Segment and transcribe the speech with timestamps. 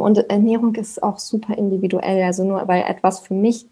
[0.00, 2.22] Und Ernährung ist auch super individuell.
[2.22, 3.66] Also nur weil etwas für mich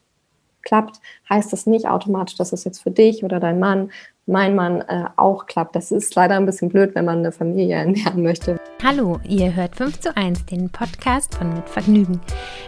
[0.62, 3.90] klappt, heißt das nicht automatisch, dass es jetzt für dich oder dein Mann,
[4.26, 5.74] mein Mann äh, auch klappt.
[5.74, 8.58] Das ist leider ein bisschen blöd, wenn man eine Familie ernähren möchte.
[8.82, 12.20] Hallo, ihr hört 5 zu 1, den Podcast von Mit Vergnügen.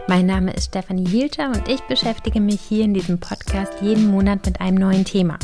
[0.08, 4.44] Mein Name ist Stefanie Hielscher und ich beschäftige mich hier in diesem Podcast jeden Monat
[4.44, 5.38] mit einem neuen Thema.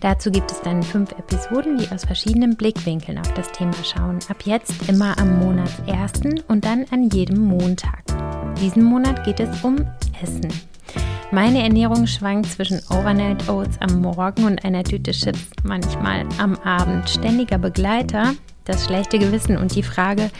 [0.00, 4.18] Dazu gibt es dann fünf Episoden, die aus verschiedenen Blickwinkeln auf das Thema schauen.
[4.28, 8.04] Ab jetzt immer am Monatsersten und dann an jedem Montag.
[8.60, 9.76] Diesen Monat geht es um
[10.22, 10.48] Essen.
[11.30, 17.10] Meine Ernährung schwankt zwischen Overnight Oats am Morgen und einer Tüte Chips manchmal am Abend.
[17.10, 18.32] Ständiger Begleiter,
[18.68, 20.30] das schlechte Gewissen und die Frage,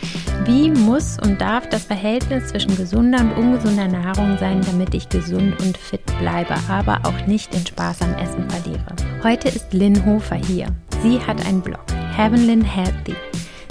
[0.45, 5.59] wie muss und darf das Verhältnis zwischen gesunder und ungesunder Nahrung sein, damit ich gesund
[5.61, 8.95] und fit bleibe, aber auch nicht den Spaß am Essen verliere.
[9.23, 10.67] Heute ist Lynn Hofer hier.
[11.01, 11.83] Sie hat einen Blog,
[12.15, 13.15] Heavenly Healthy.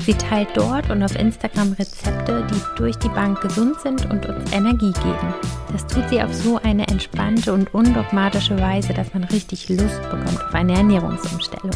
[0.05, 4.53] Sie teilt dort und auf Instagram Rezepte, die durch die Bank gesund sind und uns
[4.53, 5.35] Energie geben.
[5.71, 10.43] Das tut sie auf so eine entspannte und undogmatische Weise, dass man richtig Lust bekommt
[10.43, 11.73] auf eine Ernährungsumstellung.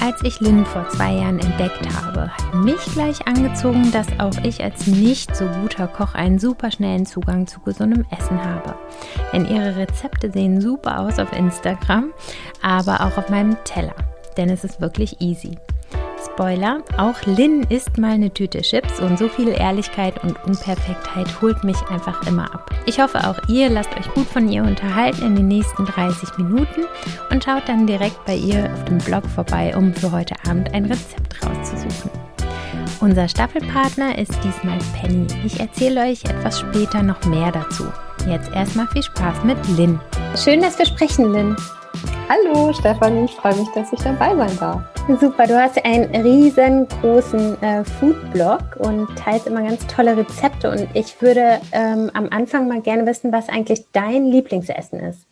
[0.00, 4.62] Als ich Lynn vor zwei Jahren entdeckt habe, hat mich gleich angezogen, dass auch ich
[4.62, 8.74] als nicht so guter Koch einen super schnellen Zugang zu gesundem Essen habe.
[9.32, 12.12] Denn ihre Rezepte sehen super aus auf Instagram,
[12.62, 13.94] aber auch auf meinem Teller.
[14.36, 15.58] Denn es ist wirklich easy.
[16.34, 21.62] Spoiler, auch Lynn isst mal eine Tüte Chips und so viel Ehrlichkeit und Unperfektheit holt
[21.62, 22.74] mich einfach immer ab.
[22.86, 26.86] Ich hoffe, auch ihr lasst euch gut von ihr unterhalten in den nächsten 30 Minuten
[27.30, 30.86] und schaut dann direkt bei ihr auf dem Blog vorbei, um für heute Abend ein
[30.86, 32.10] Rezept rauszusuchen.
[33.00, 35.28] Unser Staffelpartner ist diesmal Penny.
[35.44, 37.84] Ich erzähle euch etwas später noch mehr dazu.
[38.26, 40.00] Jetzt erstmal viel Spaß mit Lynn.
[40.36, 41.56] Schön, dass wir sprechen, Lynn.
[42.28, 44.82] Hallo Stefanie, ich freue mich, dass ich dabei sein darf.
[45.20, 51.20] Super, du hast einen riesengroßen äh, Foodblog und teilst immer ganz tolle Rezepte und ich
[51.20, 55.26] würde ähm, am Anfang mal gerne wissen, was eigentlich dein Lieblingsessen ist.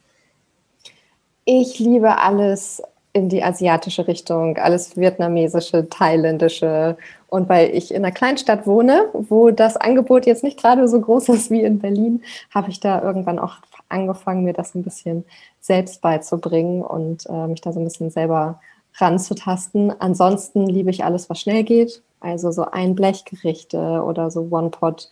[1.44, 6.96] Ich liebe alles in die asiatische Richtung, alles vietnamesische, thailändische.
[7.28, 11.28] Und weil ich in einer Kleinstadt wohne, wo das Angebot jetzt nicht gerade so groß
[11.30, 12.22] ist wie in Berlin,
[12.54, 13.56] habe ich da irgendwann auch
[13.92, 15.24] angefangen, mir das ein bisschen
[15.60, 18.60] selbst beizubringen und äh, mich da so ein bisschen selber
[18.96, 19.92] ranzutasten.
[20.00, 22.02] Ansonsten liebe ich alles, was schnell geht.
[22.20, 25.10] Also so Einblechgerichte oder so One-Pot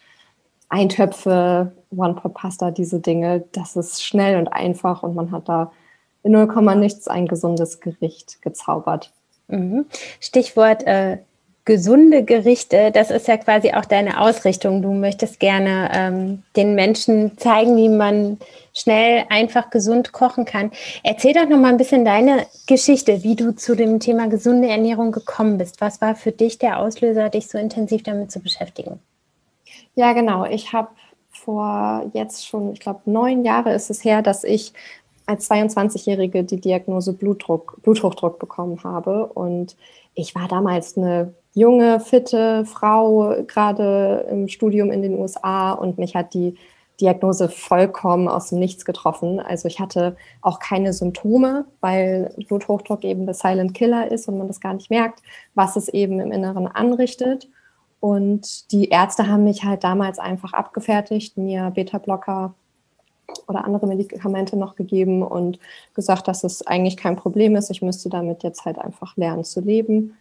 [0.69, 3.45] Eintöpfe, One-Pot-Pasta, diese Dinge.
[3.53, 5.73] Das ist schnell und einfach und man hat da
[6.23, 9.13] in 0, nichts ein gesundes Gericht gezaubert.
[9.49, 9.87] Mhm.
[10.21, 11.19] Stichwort äh,
[11.65, 14.83] gesunde Gerichte, das ist ja quasi auch deine Ausrichtung.
[14.83, 18.39] Du möchtest gerne ähm, den Menschen zeigen, wie man
[18.73, 20.71] schnell, einfach, gesund kochen kann.
[21.03, 25.13] Erzähl doch noch mal ein bisschen deine Geschichte, wie du zu dem Thema gesunde Ernährung
[25.13, 25.81] gekommen bist.
[25.81, 29.01] Was war für dich der Auslöser, dich so intensiv damit zu beschäftigen?
[29.95, 30.47] Ja, genau.
[30.47, 30.89] Ich habe
[31.31, 34.73] vor jetzt schon, ich glaube, neun Jahre ist es her, dass ich
[35.27, 39.27] als 22-Jährige die Diagnose Blutdruck, Bluthochdruck bekommen habe.
[39.27, 39.77] Und
[40.15, 46.15] ich war damals eine junge, fitte Frau, gerade im Studium in den USA und mich
[46.15, 46.57] hat die
[47.01, 49.41] Diagnose vollkommen aus dem Nichts getroffen.
[49.41, 54.49] Also ich hatte auch keine Symptome, weil Bluthochdruck eben der Silent Killer ist und man
[54.49, 55.23] das gar nicht merkt,
[55.55, 57.49] was es eben im Inneren anrichtet.
[58.01, 62.55] Und die Ärzte haben mich halt damals einfach abgefertigt, mir Beta-Blocker
[63.47, 65.59] oder andere Medikamente noch gegeben und
[65.95, 67.71] gesagt, dass es eigentlich kein Problem ist.
[67.71, 70.17] Ich müsste damit jetzt halt einfach lernen zu leben.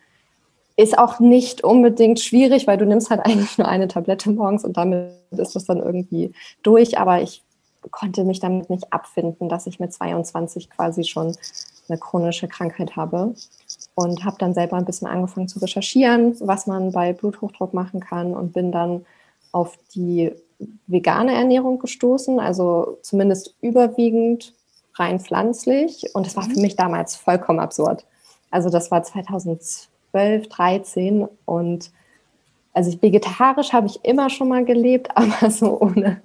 [0.79, 4.77] Ist auch nicht unbedingt schwierig, weil du nimmst halt eigentlich nur eine Tablette morgens und
[4.77, 6.31] damit ist das dann irgendwie
[6.63, 6.97] durch.
[6.97, 7.43] Aber ich
[7.91, 11.35] konnte mich damit nicht abfinden, dass ich mit 22 quasi schon
[11.89, 13.33] eine chronische Krankheit habe.
[13.95, 18.33] Und habe dann selber ein bisschen angefangen zu recherchieren, was man bei Bluthochdruck machen kann
[18.33, 19.05] und bin dann
[19.51, 20.31] auf die
[20.87, 24.53] vegane Ernährung gestoßen, also zumindest überwiegend
[24.95, 26.05] rein pflanzlich.
[26.13, 26.61] Und das war für mhm.
[26.61, 28.05] mich damals vollkommen absurd.
[28.51, 31.91] Also das war 2012, 13 und
[32.73, 36.21] also ich, vegetarisch habe ich immer schon mal gelebt, aber so ohne,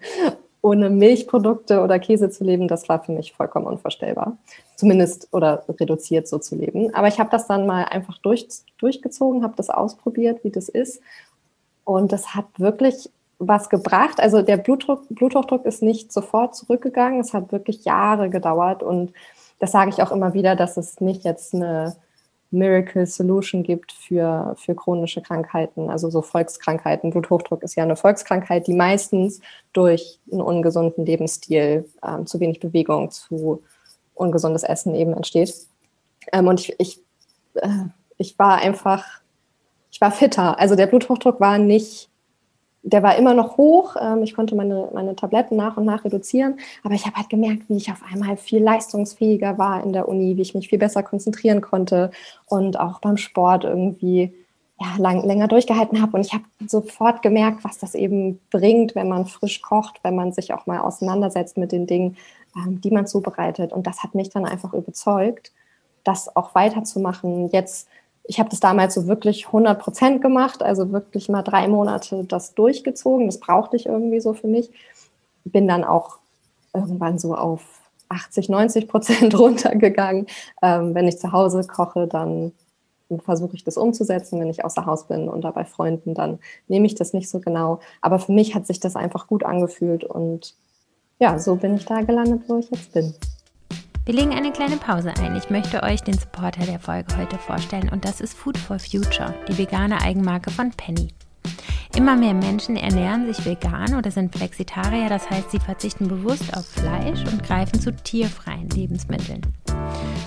[0.63, 4.37] ohne Milchprodukte oder Käse zu leben, das war für mich vollkommen unvorstellbar.
[4.77, 6.95] Zumindest oder reduziert so zu leben.
[6.95, 8.47] Aber ich habe das dann mal einfach durch,
[8.79, 11.01] durchgezogen, habe das ausprobiert, wie das ist.
[11.85, 14.21] Und das hat wirklich was gebracht.
[14.21, 17.21] Also der Blutdruck, Bluthochdruck ist nicht sofort zurückgegangen.
[17.21, 18.83] Es hat wirklich Jahre gedauert.
[18.83, 19.13] Und
[19.59, 21.97] das sage ich auch immer wieder, dass es nicht jetzt eine
[22.55, 27.11] Miracle Solution gibt für, für chronische Krankheiten, also so Volkskrankheiten.
[27.11, 29.41] Bluthochdruck ist ja eine Volkskrankheit, die meistens
[29.73, 33.63] durch einen ungesunden Lebensstil, ähm, zu wenig Bewegung, zu
[34.15, 35.55] ungesundes Essen eben entsteht.
[36.33, 37.01] Ähm, und ich, ich,
[37.55, 37.69] äh,
[38.17, 39.05] ich war einfach,
[39.91, 40.59] ich war fitter.
[40.59, 42.09] Also der Bluthochdruck war nicht
[42.85, 43.97] der war immer noch hoch.
[44.01, 47.69] Ähm, ich konnte meine, meine Tabletten nach und nach reduzieren, aber ich habe halt gemerkt,
[47.69, 51.03] wie ich auf einmal viel leistungsfähiger war in der Uni, wie ich mich viel besser
[51.03, 52.11] konzentrieren konnte
[52.47, 54.33] und auch beim Sport irgendwie
[54.79, 56.17] ja, lang, länger durchgehalten habe.
[56.17, 60.33] Und ich habe sofort gemerkt, was das eben bringt, wenn man frisch kocht, wenn man
[60.33, 62.17] sich auch mal auseinandersetzt mit den Dingen,
[62.57, 63.73] ähm, die man zubereitet.
[63.73, 65.53] Und das hat mich dann einfach überzeugt,
[66.03, 67.49] das auch weiterzumachen.
[67.51, 67.89] Jetzt
[68.25, 72.55] ich habe das damals so wirklich 100 Prozent gemacht, also wirklich mal drei Monate das
[72.55, 73.27] durchgezogen.
[73.27, 74.71] Das brauchte ich irgendwie so für mich.
[75.45, 76.19] Bin dann auch
[76.73, 77.63] irgendwann so auf
[78.09, 80.27] 80, 90 Prozent runtergegangen.
[80.63, 82.53] Ähm, wenn ich zu Hause koche, dann
[83.25, 84.41] versuche ich das umzusetzen.
[84.41, 87.41] Wenn ich außer Haus bin und da bei Freunden, dann nehme ich das nicht so
[87.41, 87.81] genau.
[88.01, 90.55] Aber für mich hat sich das einfach gut angefühlt und
[91.21, 93.15] ja, so bin ich da gelandet, wo ich jetzt bin.
[94.07, 95.35] Wir legen eine kleine Pause ein.
[95.35, 99.35] Ich möchte euch den Supporter der Folge heute vorstellen und das ist Food for Future,
[99.49, 101.09] die vegane Eigenmarke von Penny.
[101.97, 106.67] Immer mehr Menschen ernähren sich vegan oder sind Flexitarier, das heißt, sie verzichten bewusst auf
[106.67, 109.41] Fleisch und greifen zu tierfreien Lebensmitteln.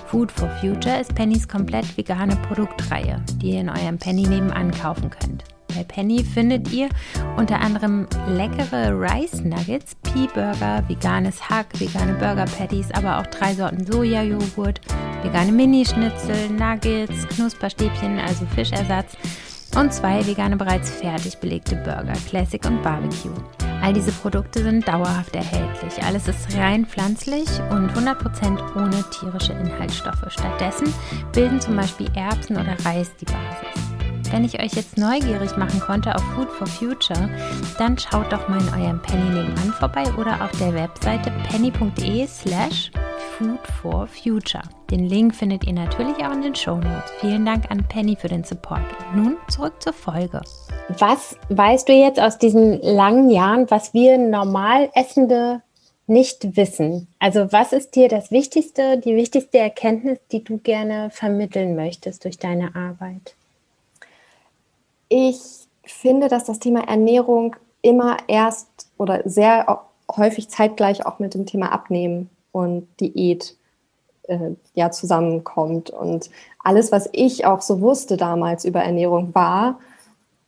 [0.07, 5.11] Food for Future ist Pennys komplett vegane Produktreihe, die ihr in eurem Penny nebenan kaufen
[5.11, 5.43] könnt.
[5.77, 6.89] Bei Penny findet ihr
[7.37, 13.85] unter anderem leckere Rice Nuggets, Pea-Burger, veganes Hack, vegane Burger Patties, aber auch drei Sorten
[13.85, 14.81] Sojajoghurt,
[15.21, 19.15] vegane Minischnitzel, Nuggets, Knusperstäbchen, also Fischersatz
[19.75, 23.35] und zwei vegane bereits fertig belegte Burger, Classic und Barbecue.
[23.83, 26.03] All diese Produkte sind dauerhaft erhältlich.
[26.03, 30.25] Alles ist rein pflanzlich und 100% ohne tierische Inhaltsstoffe.
[30.29, 30.91] Stattdessen
[31.33, 33.96] bilden zum Beispiel Erbsen oder Reis die Basis.
[34.31, 37.29] Wenn ich euch jetzt neugierig machen konnte auf Food for Future,
[37.77, 42.91] dann schaut doch mal in eurem Penny nebenan vorbei oder auf der Webseite penny.de slash
[43.37, 44.63] Food for Future.
[44.91, 47.11] Den Link findet ihr natürlich auch in den Show Notes.
[47.21, 48.81] Vielen Dank an Penny für den Support.
[49.15, 50.41] Nun zurück zur Folge.
[50.99, 55.61] Was weißt du jetzt aus diesen langen Jahren, was wir normal Essende
[56.05, 57.07] nicht wissen?
[57.19, 62.37] Also was ist dir das Wichtigste, die wichtigste Erkenntnis, die du gerne vermitteln möchtest durch
[62.37, 63.36] deine Arbeit?
[65.09, 65.39] Ich
[65.83, 68.67] finde, dass das Thema Ernährung immer erst
[68.97, 73.55] oder sehr häufig zeitgleich auch mit dem Thema Abnehmen und Diät
[74.23, 75.89] äh, ja zusammenkommt.
[75.89, 76.29] Und
[76.63, 79.79] alles, was ich auch so wusste damals über Ernährung, war,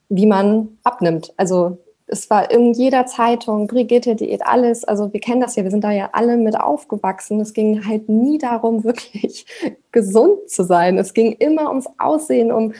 [0.09, 1.33] wie man abnimmt.
[1.37, 1.77] Also
[2.07, 4.83] es war in jeder Zeitung, Brigitte, Diät, alles.
[4.83, 7.39] Also wir kennen das ja, wir sind da ja alle mit aufgewachsen.
[7.39, 9.45] Es ging halt nie darum, wirklich
[9.91, 10.97] gesund zu sein.
[10.97, 12.73] Es ging immer ums Aussehen, um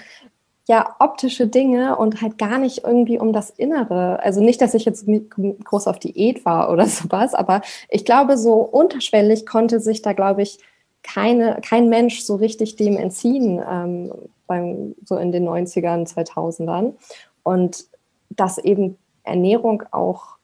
[0.69, 4.21] ja optische Dinge und halt gar nicht irgendwie um das Innere.
[4.21, 5.07] Also nicht, dass ich jetzt
[5.63, 10.43] groß auf Diät war oder sowas, aber ich glaube, so unterschwellig konnte sich da, glaube
[10.43, 10.59] ich,
[11.01, 14.11] keine, kein Mensch so richtig dem entziehen, ähm,
[14.45, 16.93] beim, so in den 90ern, 2000ern.
[17.41, 17.85] Und
[18.29, 20.37] dass eben Ernährung auch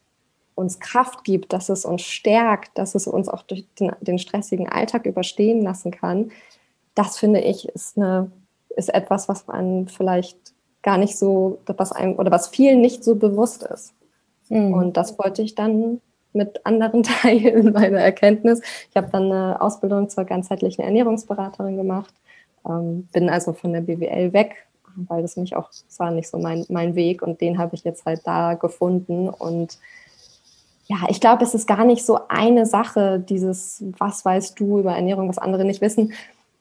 [0.55, 4.69] uns Kraft gibt, dass es uns stärkt, dass es uns auch durch den, den stressigen
[4.69, 6.31] Alltag überstehen lassen kann,
[6.95, 8.31] das finde ich ist eine
[8.75, 10.37] ist etwas, was man vielleicht
[10.81, 13.93] gar nicht so, was einem oder was vielen nicht so bewusst ist.
[14.49, 14.73] Mhm.
[14.73, 16.01] Und das wollte ich dann
[16.33, 18.61] mit anderen teilen, meine Erkenntnis.
[18.89, 22.13] Ich habe dann eine Ausbildung zur ganzheitlichen Ernährungsberaterin gemacht,
[22.67, 26.37] ähm, bin also von der BWL weg, weil das mich auch, das war nicht so
[26.37, 29.79] mein, mein Weg und den habe ich jetzt halt da gefunden und
[30.87, 34.95] ja, ich glaube, es ist gar nicht so eine Sache, dieses, was weißt du über
[34.95, 36.13] Ernährung, was andere nicht wissen,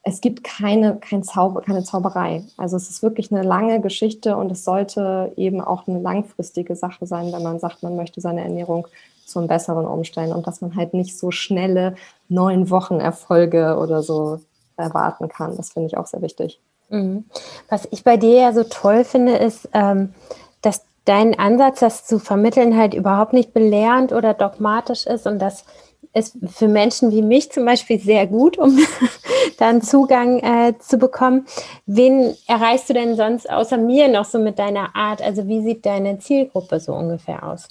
[0.07, 2.45] es gibt keine, kein Zauber, keine Zauberei.
[2.59, 7.07] Also es ist wirklich eine lange Geschichte und es sollte eben auch eine langfristige Sache
[7.07, 8.87] sein, wenn man sagt, man möchte seine Ernährung
[9.25, 11.95] zum Besseren umstellen und dass man halt nicht so schnelle
[12.29, 14.41] neun Wochen Erfolge oder so
[14.77, 15.57] erwarten kann.
[15.57, 16.61] Das finde ich auch sehr wichtig.
[16.91, 17.25] Mhm.
[17.71, 20.13] Was ich bei dir ja so toll finde, ist, ähm,
[20.61, 25.65] dass dein Ansatz, das zu vermitteln, halt überhaupt nicht belehrend oder dogmatisch ist und dass
[26.15, 28.79] ist für Menschen wie mich zum Beispiel sehr gut, um
[29.59, 31.47] dann Zugang äh, zu bekommen.
[31.87, 35.21] Wen erreichst du denn sonst außer mir noch so mit deiner Art?
[35.21, 37.69] Also wie sieht deine Zielgruppe so ungefähr aus?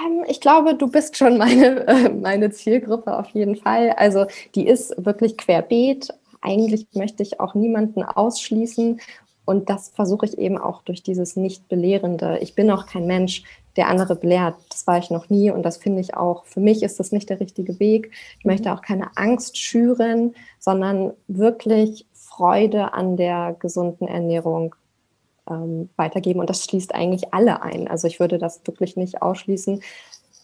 [0.00, 3.90] Ähm, ich glaube, du bist schon meine, äh, meine Zielgruppe auf jeden Fall.
[3.90, 6.08] Also die ist wirklich querbeet.
[6.42, 9.00] Eigentlich möchte ich auch niemanden ausschließen.
[9.46, 12.38] Und das versuche ich eben auch durch dieses Nicht-Belehrende.
[12.40, 13.42] Ich bin auch kein Mensch,
[13.76, 14.56] der andere belehrt.
[14.70, 17.30] Das war ich noch nie und das finde ich auch, für mich ist das nicht
[17.30, 18.10] der richtige Weg.
[18.38, 18.76] Ich möchte mhm.
[18.76, 24.74] auch keine Angst schüren, sondern wirklich Freude an der gesunden Ernährung
[25.48, 26.40] ähm, weitergeben.
[26.40, 27.88] Und das schließt eigentlich alle ein.
[27.88, 29.82] Also ich würde das wirklich nicht ausschließen.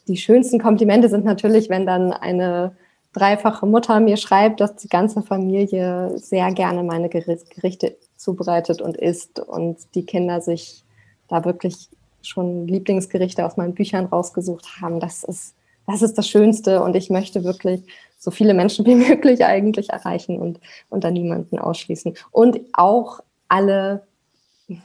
[0.09, 2.76] Die schönsten Komplimente sind natürlich, wenn dann eine
[3.12, 9.40] dreifache Mutter mir schreibt, dass die ganze Familie sehr gerne meine Gerichte zubereitet und isst
[9.40, 10.85] und die Kinder sich
[11.28, 11.88] da wirklich
[12.26, 15.00] schon Lieblingsgerichte aus meinen Büchern rausgesucht haben.
[15.00, 15.54] Das ist,
[15.87, 17.83] das ist das Schönste und ich möchte wirklich
[18.18, 22.16] so viele Menschen wie möglich eigentlich erreichen und, und da niemanden ausschließen.
[22.33, 24.06] Und auch alle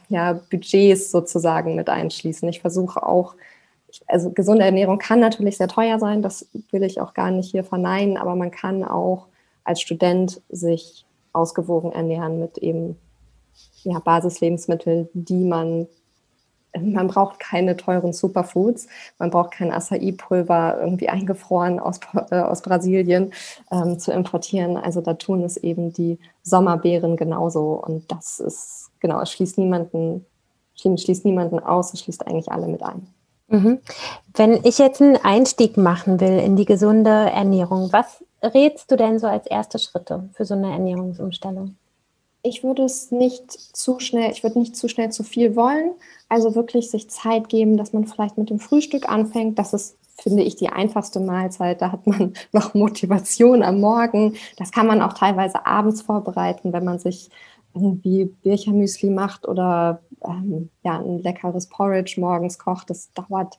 [0.08, 2.48] ja, Budgets sozusagen mit einschließen.
[2.48, 3.34] Ich versuche auch,
[4.06, 7.64] also gesunde Ernährung kann natürlich sehr teuer sein, das will ich auch gar nicht hier
[7.64, 9.26] verneinen, aber man kann auch
[9.64, 12.96] als Student sich ausgewogen ernähren mit eben
[13.82, 15.88] ja, Basislebensmitteln, die man
[16.80, 18.86] man braucht keine teuren Superfoods,
[19.18, 22.00] man braucht kein Acai-Pulver irgendwie eingefroren aus,
[22.30, 23.32] äh, aus Brasilien
[23.70, 24.76] ähm, zu importieren.
[24.76, 27.82] Also da tun es eben die Sommerbeeren genauso.
[27.84, 30.24] Und das ist, genau, es schließt niemanden,
[30.74, 33.06] schließt niemanden aus, es schließt eigentlich alle mit ein.
[33.48, 33.80] Mhm.
[34.34, 39.18] Wenn ich jetzt einen Einstieg machen will in die gesunde Ernährung, was rätst du denn
[39.18, 41.76] so als erste Schritte für so eine Ernährungsumstellung?
[42.42, 45.92] Ich würde es nicht zu schnell, ich würde nicht zu schnell zu viel wollen.
[46.28, 49.58] Also wirklich sich Zeit geben, dass man vielleicht mit dem Frühstück anfängt.
[49.58, 51.80] Das ist, finde ich, die einfachste Mahlzeit.
[51.80, 54.34] Da hat man noch Motivation am Morgen.
[54.56, 57.30] Das kann man auch teilweise abends vorbereiten, wenn man sich
[57.74, 62.90] irgendwie Birchermüsli macht oder ähm, ja, ein leckeres Porridge morgens kocht.
[62.90, 63.58] Das dauert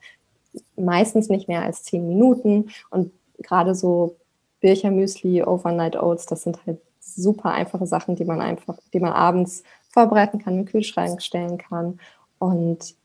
[0.75, 2.69] meistens nicht mehr als zehn Minuten.
[2.89, 4.17] Und gerade so
[4.61, 9.63] Birchermüsli, Overnight Oats, das sind halt super einfache Sachen, die man einfach, die man abends
[9.89, 11.99] vorbereiten kann, im Kühlschrank stellen kann.
[12.39, 12.95] Und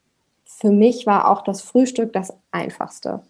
[0.45, 3.21] für mich war auch das Frühstück das einfachste.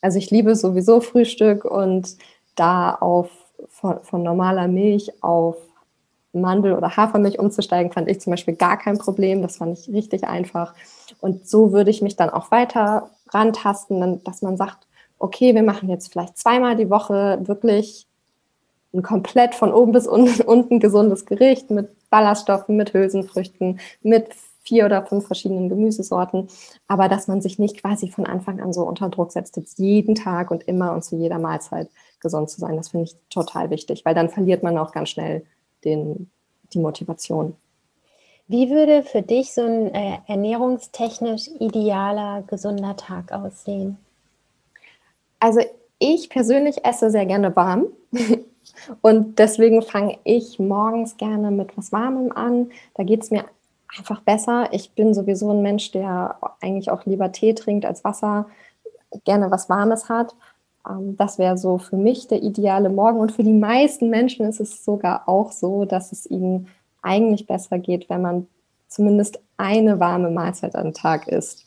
[0.00, 2.16] Also ich liebe sowieso Frühstück und
[2.54, 3.30] da auf
[3.68, 5.56] von, von normaler Milch auf
[6.32, 9.42] Mandel- oder Hafermilch umzusteigen, fand ich zum Beispiel gar kein Problem.
[9.42, 10.74] Das fand ich richtig einfach.
[11.20, 14.86] Und so würde ich mich dann auch weiter rantasten, dass man sagt,
[15.18, 18.06] okay, wir machen jetzt vielleicht zweimal die Woche wirklich
[18.96, 24.28] ein komplett von oben bis unten gesundes Gericht mit Ballaststoffen, mit Hülsenfrüchten, mit
[24.62, 26.48] vier oder fünf verschiedenen Gemüsesorten,
[26.88, 30.16] aber dass man sich nicht quasi von Anfang an so unter Druck setzt, jetzt jeden
[30.16, 31.88] Tag und immer und zu jeder Mahlzeit
[32.20, 32.76] gesund zu sein.
[32.76, 35.46] Das finde ich total wichtig, weil dann verliert man auch ganz schnell
[35.84, 36.30] den,
[36.72, 37.54] die Motivation.
[38.48, 43.98] Wie würde für dich so ein äh, ernährungstechnisch idealer, gesunder Tag aussehen?
[45.38, 45.60] Also
[45.98, 47.86] ich persönlich esse sehr gerne warm.
[49.02, 52.70] Und deswegen fange ich morgens gerne mit was Warmem an.
[52.94, 53.44] Da geht es mir
[53.98, 54.68] einfach besser.
[54.72, 58.46] Ich bin sowieso ein Mensch, der eigentlich auch lieber Tee trinkt als Wasser,
[59.24, 60.34] gerne was Warmes hat.
[60.88, 63.20] Ähm, das wäre so für mich der ideale Morgen.
[63.20, 66.68] Und für die meisten Menschen ist es sogar auch so, dass es ihnen
[67.02, 68.46] eigentlich besser geht, wenn man
[68.88, 71.66] zumindest eine warme Mahlzeit am Tag isst.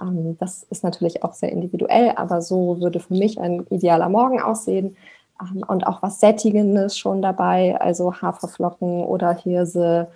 [0.00, 4.40] Ähm, das ist natürlich auch sehr individuell, aber so würde für mich ein idealer Morgen
[4.40, 4.96] aussehen.
[5.68, 10.08] Und auch was Sättigendes schon dabei, also Haferflocken oder Hirse,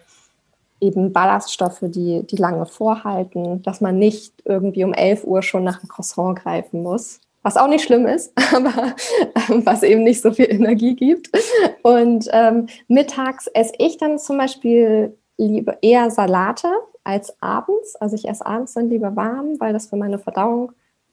[0.80, 5.80] eben Ballaststoffe, die, die lange vorhalten, dass man nicht irgendwie um 11 Uhr schon nach
[5.80, 7.20] einem Croissant greifen muss.
[7.42, 8.94] Was auch nicht schlimm ist, aber
[9.48, 11.30] ähm, was eben nicht so viel Energie gibt.
[11.82, 16.68] Und ähm, mittags esse ich dann zum Beispiel lieber eher Salate
[17.04, 17.96] als abends.
[17.96, 20.72] Also ich esse abends dann lieber warm, weil das für meine Verdauung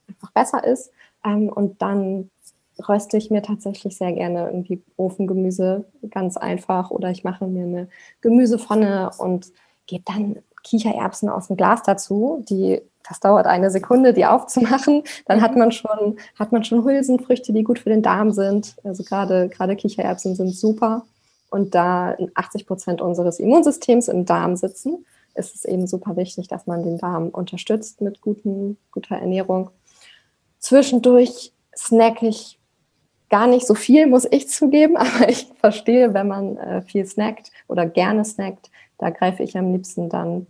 [0.09, 0.91] einfach besser ist.
[1.25, 2.29] Ähm, und dann
[2.87, 7.89] röste ich mir tatsächlich sehr gerne irgendwie Ofengemüse ganz einfach oder ich mache mir eine
[8.21, 9.47] Gemüsepfanne und
[9.85, 15.03] gebe dann Kichererbsen aus dem Glas dazu, die das dauert eine Sekunde, die aufzumachen.
[15.25, 15.59] Dann hat mhm.
[15.59, 18.75] man schon, hat man schon Hülsenfrüchte, die gut für den Darm sind.
[18.83, 21.05] Also gerade, gerade Kichererbsen sind super.
[21.49, 25.05] Und da 80 Prozent unseres Immunsystems im Darm sitzen,
[25.35, 29.69] ist es eben super wichtig, dass man den Darm unterstützt mit guten, guter Ernährung.
[30.59, 32.56] Zwischendurch snack ich
[33.29, 37.51] gar nicht so viel, muss ich zugeben, aber ich verstehe, wenn man äh, viel snackt
[37.67, 40.47] oder gerne snackt, da greife ich am liebsten dann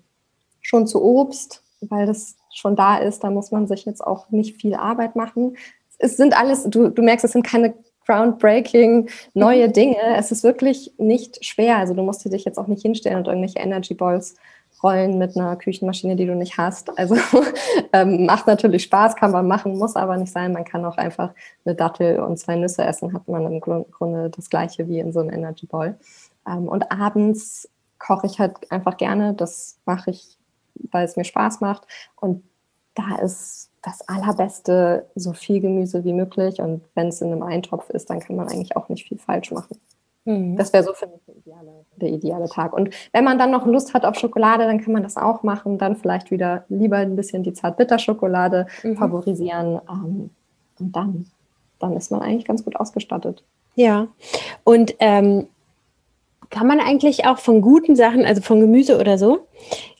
[0.61, 3.23] schon zu Obst, weil das schon da ist.
[3.23, 5.57] Da muss man sich jetzt auch nicht viel Arbeit machen.
[5.97, 7.73] Es sind alles, du, du merkst, es sind keine
[8.05, 9.73] groundbreaking neue mhm.
[9.73, 9.97] Dinge.
[10.15, 11.77] Es ist wirklich nicht schwer.
[11.77, 14.35] Also du musst dich jetzt auch nicht hinstellen und irgendwelche Energy Balls
[14.83, 16.97] rollen mit einer Küchenmaschine, die du nicht hast.
[16.97, 17.15] Also
[17.93, 20.53] ähm, macht natürlich Spaß, kann man machen, muss aber nicht sein.
[20.53, 21.33] Man kann auch einfach
[21.65, 25.19] eine Dattel und zwei Nüsse essen, hat man im Grunde das gleiche wie in so
[25.19, 25.97] einem Energy Ball.
[26.47, 27.69] Ähm, und abends
[27.99, 29.33] koche ich halt einfach gerne.
[29.33, 30.37] Das mache ich,
[30.91, 31.87] weil es mir Spaß macht.
[32.15, 32.43] Und
[32.93, 36.59] da ist das Allerbeste so viel Gemüse wie möglich.
[36.59, 39.51] Und wenn es in einem Eintopf ist, dann kann man eigentlich auch nicht viel falsch
[39.51, 39.79] machen.
[40.27, 40.57] Mhm.
[40.57, 42.73] Das wäre so für mich der ideale, der ideale Tag.
[42.73, 45.77] Und wenn man dann noch Lust hat auf Schokolade, dann kann man das auch machen.
[45.77, 48.97] Dann vielleicht wieder lieber ein bisschen die Zartbitterschokolade mhm.
[48.97, 49.79] favorisieren.
[49.89, 50.29] Ähm,
[50.79, 51.25] und dann,
[51.79, 53.43] dann ist man eigentlich ganz gut ausgestattet.
[53.75, 54.07] Ja.
[54.65, 55.47] Und ähm,
[56.49, 59.47] kann man eigentlich auch von guten Sachen, also von Gemüse oder so,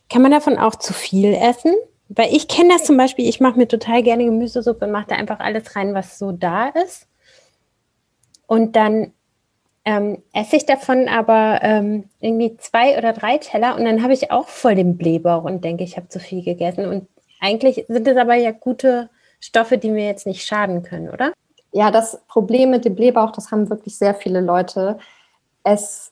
[0.09, 1.71] kann man davon auch zu viel essen?
[2.09, 5.15] Weil ich kenne das zum Beispiel, ich mache mir total gerne Gemüsesuppe und mache da
[5.15, 7.07] einfach alles rein, was so da ist.
[8.45, 9.13] Und dann
[9.87, 14.31] ähm, esse ich davon aber ähm, irgendwie zwei oder drei Teller und dann habe ich
[14.31, 16.85] auch voll den Blähbauch und denke, ich habe zu viel gegessen.
[16.87, 17.07] Und
[17.39, 21.31] eigentlich sind es aber ja gute Stoffe, die mir jetzt nicht schaden können, oder?
[21.71, 24.99] Ja, das Problem mit dem Blähbauch, das haben wirklich sehr viele Leute.
[25.63, 26.11] Es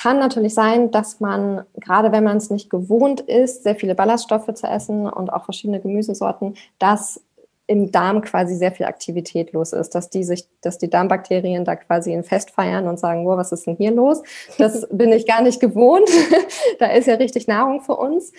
[0.00, 4.54] kann natürlich sein, dass man, gerade wenn man es nicht gewohnt ist, sehr viele Ballaststoffe
[4.54, 7.22] zu essen und auch verschiedene Gemüsesorten, dass
[7.70, 11.76] im Darm quasi sehr viel Aktivität los ist, dass die sich, dass die Darmbakterien da
[11.76, 14.24] quasi ein Fest feiern und sagen, wow, was ist denn hier los?
[14.58, 16.10] Das bin ich gar nicht gewohnt.
[16.80, 18.32] da ist ja richtig Nahrung für uns.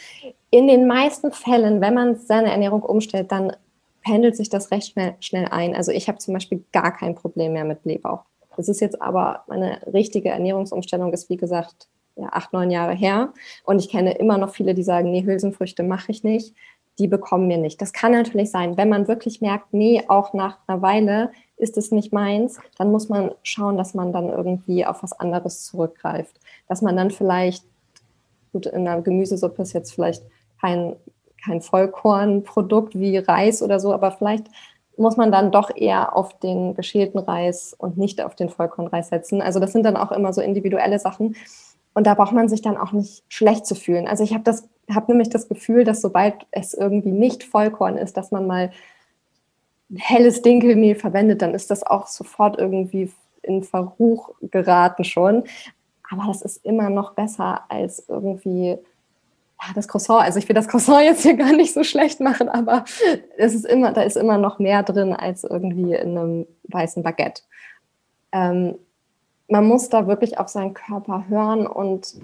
[0.50, 3.56] In den meisten Fällen, wenn man seine Ernährung umstellt, dann
[4.04, 5.76] pendelt sich das recht schnell, schnell ein.
[5.78, 8.26] Also ich habe zum Beispiel gar kein Problem mehr mit Blähbauch.
[8.58, 13.34] Das ist jetzt aber meine richtige Ernährungsumstellung, ist wie gesagt ja, acht, neun Jahre her.
[13.64, 16.54] Und ich kenne immer noch viele, die sagen, nee, Hülsenfrüchte mache ich nicht.
[17.02, 17.82] Die bekommen mir nicht.
[17.82, 21.92] Das kann natürlich sein, wenn man wirklich merkt, nee, auch nach einer Weile ist es
[21.92, 26.40] nicht meins, dann muss man schauen, dass man dann irgendwie auf was anderes zurückgreift.
[26.68, 27.66] Dass man dann vielleicht,
[28.54, 30.24] gut, in einer Gemüsesuppe ist jetzt vielleicht
[30.60, 30.96] kein
[31.44, 34.46] kein Vollkornprodukt wie Reis oder so, aber vielleicht
[34.98, 39.42] muss man dann doch eher auf den geschälten Reis und nicht auf den Vollkornreis setzen.
[39.42, 41.36] Also das sind dann auch immer so individuelle Sachen.
[41.94, 44.08] Und da braucht man sich dann auch nicht schlecht zu fühlen.
[44.08, 48.18] Also ich habe das, habe nämlich das Gefühl, dass sobald es irgendwie nicht Vollkorn ist,
[48.18, 48.72] dass man mal
[49.96, 55.44] helles Dinkelmehl verwendet, dann ist das auch sofort irgendwie in Verruch geraten schon.
[56.10, 58.78] Aber das ist immer noch besser als irgendwie
[59.62, 62.50] ja, das Croissant, also ich will das Croissant jetzt hier gar nicht so schlecht machen,
[62.50, 62.84] aber
[63.38, 67.44] es ist immer, da ist immer noch mehr drin als irgendwie in einem weißen Baguette.
[68.32, 68.76] Ähm,
[69.48, 72.16] man muss da wirklich auf seinen Körper hören und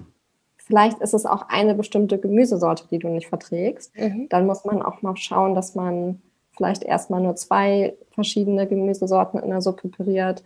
[0.67, 3.97] vielleicht ist es auch eine bestimmte Gemüsesorte, die du nicht verträgst.
[3.97, 4.27] Mhm.
[4.29, 6.21] Dann muss man auch mal schauen, dass man
[6.55, 10.43] vielleicht erstmal nur zwei verschiedene Gemüsesorten in der Suppe püriert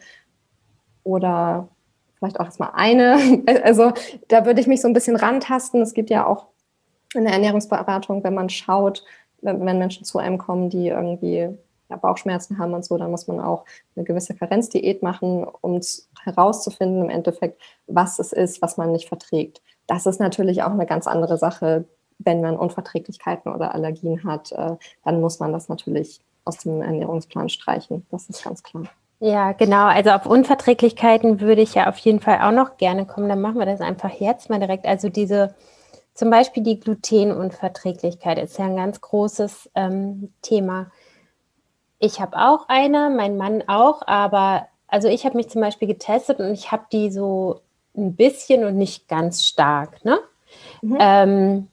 [1.04, 1.67] oder
[2.17, 3.17] vielleicht auch erstmal eine.
[3.63, 3.91] Also
[4.28, 5.82] da würde ich mich so ein bisschen rantasten.
[5.82, 6.48] Es gibt ja auch
[7.15, 9.04] in der Ernährungsberatung, wenn man schaut,
[9.41, 11.50] wenn, wenn Menschen zu einem kommen, die irgendwie
[11.89, 15.82] ja, Bauchschmerzen haben und so, dann muss man auch eine gewisse Karenzdiät machen, um
[16.23, 19.62] herauszufinden im Endeffekt, was es ist, was man nicht verträgt.
[19.88, 21.86] Das ist natürlich auch eine ganz andere Sache,
[22.19, 27.49] wenn man Unverträglichkeiten oder Allergien hat, äh, dann muss man das natürlich aus dem Ernährungsplan
[27.49, 28.05] streichen.
[28.12, 28.84] Das ist ganz klar.
[29.19, 29.86] Ja, genau.
[29.86, 33.29] Also auf Unverträglichkeiten würde ich ja auf jeden Fall auch noch gerne kommen.
[33.29, 34.86] Dann machen wir das einfach jetzt mal direkt.
[34.86, 35.53] Also diese
[36.13, 40.91] zum Beispiel die Glutenunverträglichkeit ist ja ein ganz großes ähm, Thema.
[41.99, 46.39] Ich habe auch eine, mein Mann auch, aber also ich habe mich zum Beispiel getestet
[46.39, 47.62] und ich habe die so
[47.97, 50.04] ein bisschen und nicht ganz stark.
[50.06, 50.19] Ne?
[50.82, 50.97] Mhm.
[50.99, 51.67] Ähm,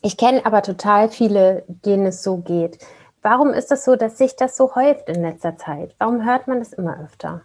[0.00, 2.78] ich kenne aber total viele, denen es so geht.
[3.20, 5.94] Warum ist das so, dass sich das so häuft in letzter Zeit?
[5.98, 7.42] Warum hört man das immer öfter?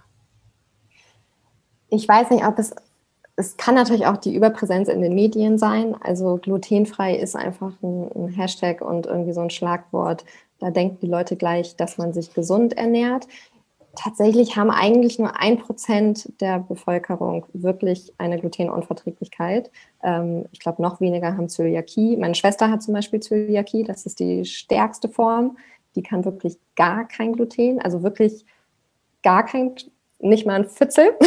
[1.90, 2.74] Ich weiß nicht, ob es
[3.40, 5.96] es kann natürlich auch die Überpräsenz in den Medien sein.
[6.02, 10.26] Also glutenfrei ist einfach ein, ein, Hashtag und irgendwie so ein Schlagwort.
[10.58, 13.28] Da denken die Leute gleich, dass man sich gesund ernährt.
[13.98, 19.72] Tatsächlich haben eigentlich nur ein Prozent der Bevölkerung wirklich eine Glutenunverträglichkeit.
[20.04, 22.16] Ähm, ich glaube, noch weniger haben Zöliakie.
[22.16, 23.84] Meine Schwester hat zum Beispiel Zöliakie.
[23.84, 25.58] Das ist die stärkste Form.
[25.96, 28.46] Die kann wirklich gar kein Gluten, also wirklich
[29.24, 29.74] gar kein
[30.20, 31.16] nicht mal ein Fitzel.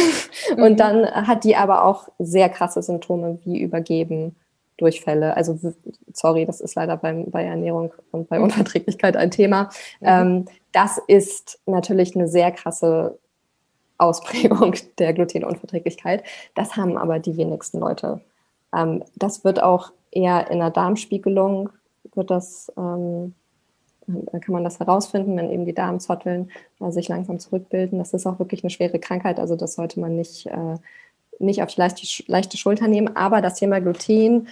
[0.55, 0.63] Mhm.
[0.63, 4.35] Und dann hat die aber auch sehr krasse Symptome wie Übergeben,
[4.77, 5.37] Durchfälle.
[5.37, 5.59] Also,
[6.13, 8.45] sorry, das ist leider beim, bei Ernährung und bei mhm.
[8.45, 9.69] Unverträglichkeit ein Thema.
[9.99, 10.07] Mhm.
[10.07, 13.17] Ähm, das ist natürlich eine sehr krasse
[13.97, 16.23] Ausprägung der Glutenunverträglichkeit.
[16.55, 18.21] Das haben aber die wenigsten Leute.
[18.75, 21.69] Ähm, das wird auch eher in der Darmspiegelung,
[22.13, 23.35] wird das ähm,
[24.07, 27.99] da kann man das herausfinden, wenn eben die Darmzotteln äh, sich langsam zurückbilden.
[27.99, 30.77] Das ist auch wirklich eine schwere Krankheit, also das sollte man nicht, äh,
[31.39, 33.15] nicht auf die leichte, leichte Schulter nehmen.
[33.15, 34.47] Aber das Thema Gluten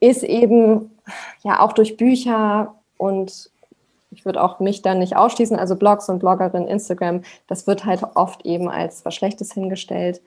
[0.00, 0.90] ist eben
[1.42, 3.50] ja auch durch Bücher und
[4.10, 8.02] ich würde auch mich dann nicht ausschließen, also Blogs und Bloggerinnen, Instagram, das wird halt
[8.14, 10.20] oft eben als was Schlechtes hingestellt.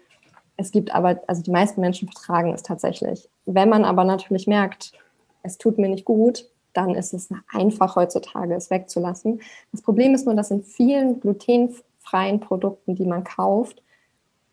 [0.56, 3.30] Es gibt aber, also die meisten Menschen vertragen es tatsächlich.
[3.46, 4.94] Wenn man aber natürlich merkt,
[5.42, 9.42] es tut mir nicht gut, dann ist es einfach heutzutage, es wegzulassen.
[9.72, 13.84] Das Problem ist nur, dass in vielen glutenfreien Produkten, die man kauft,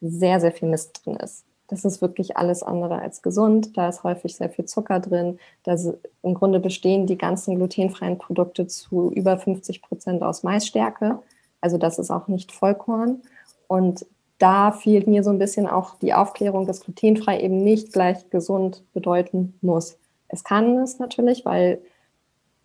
[0.00, 1.44] sehr, sehr viel Mist drin ist.
[1.70, 3.76] Das ist wirklich alles andere als gesund.
[3.76, 5.38] Da ist häufig sehr viel Zucker drin.
[5.62, 11.20] Das, Im Grunde bestehen die ganzen glutenfreien Produkte zu über 50 Prozent aus Maisstärke.
[11.60, 13.22] Also das ist auch nicht Vollkorn.
[13.68, 14.04] Und
[14.38, 18.82] da fehlt mir so ein bisschen auch die Aufklärung, dass glutenfrei eben nicht gleich gesund
[18.92, 19.96] bedeuten muss.
[20.26, 21.80] Es kann es natürlich, weil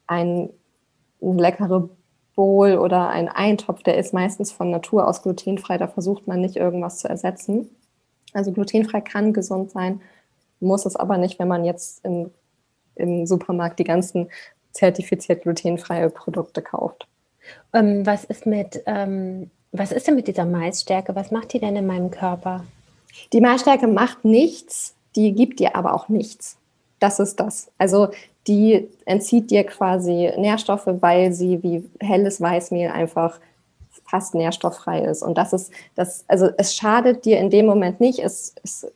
[0.07, 0.49] ein,
[1.19, 1.89] leckere
[2.35, 5.77] Bowl oder ein Eintopf, der ist meistens von Natur aus glutenfrei.
[5.77, 7.69] Da versucht man nicht irgendwas zu ersetzen.
[8.35, 10.01] Also glutenfrei kann gesund sein,
[10.59, 12.31] muss es aber nicht, wenn man jetzt im,
[12.95, 14.29] im Supermarkt die ganzen
[14.71, 17.07] zertifiziert glutenfreie Produkte kauft.
[17.73, 21.15] Ähm, was ist mit ähm, was ist denn mit dieser Maisstärke?
[21.15, 22.63] Was macht die denn in meinem Körper?
[23.33, 26.57] Die Maisstärke macht nichts, die gibt dir aber auch nichts.
[26.99, 27.71] Das ist das.
[27.77, 28.09] Also
[28.47, 33.39] die entzieht dir quasi Nährstoffe, weil sie wie helles Weißmehl einfach
[34.05, 35.23] fast nährstofffrei ist.
[35.23, 38.19] Und das ist das, also es schadet dir in dem Moment nicht.
[38.19, 38.87] Es, es,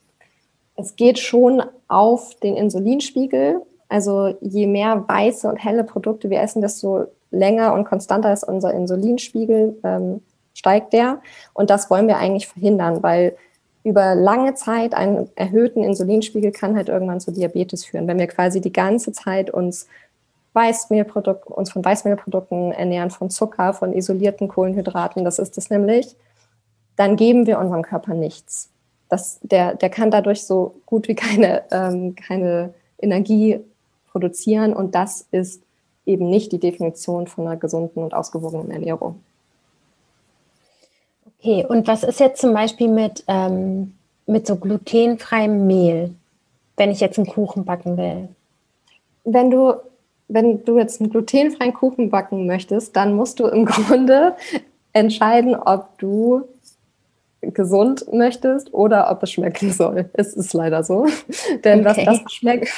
[0.76, 3.62] es geht schon auf den Insulinspiegel.
[3.88, 8.74] Also je mehr weiße und helle Produkte wir essen, desto länger und konstanter ist unser
[8.74, 9.80] Insulinspiegel.
[9.84, 10.22] Ähm,
[10.60, 11.22] steigt der.
[11.54, 13.36] Und das wollen wir eigentlich verhindern, weil
[13.84, 18.08] über lange Zeit einen erhöhten Insulinspiegel kann halt irgendwann zu Diabetes führen.
[18.08, 19.88] Wenn wir quasi die ganze Zeit uns
[20.54, 26.16] Weißmehlprodukte, uns von Weißmehlprodukten ernähren, von Zucker, von isolierten Kohlenhydraten, das ist es nämlich,
[26.96, 28.70] dann geben wir unserem Körper nichts.
[29.08, 33.60] Das, der, der kann dadurch so gut wie keine, ähm, keine Energie
[34.12, 35.62] produzieren und das ist
[36.06, 39.24] eben nicht die Definition von einer gesunden und ausgewogenen Ernährung.
[41.40, 46.14] Okay, und was ist jetzt zum Beispiel mit, ähm, mit so glutenfreiem Mehl,
[46.76, 48.28] wenn ich jetzt einen Kuchen backen will?
[49.24, 49.76] Wenn du,
[50.30, 54.36] wenn du jetzt einen glutenfreien Kuchen backen möchtest, dann musst du im Grunde
[54.94, 56.44] entscheiden, ob du
[57.42, 60.10] gesund möchtest oder ob es schmecken soll.
[60.14, 61.08] Es ist leider so.
[61.64, 62.06] Denn okay.
[62.06, 62.70] das, das, schmeckt,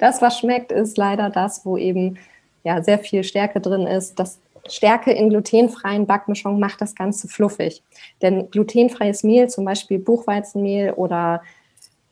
[0.00, 2.18] das, was schmeckt, ist leider das, wo eben
[2.64, 4.18] ja, sehr viel Stärke drin ist.
[4.18, 7.82] Das Stärke in glutenfreien Backmischungen macht das Ganze fluffig.
[8.20, 11.42] Denn glutenfreies Mehl, zum Beispiel Buchweizenmehl oder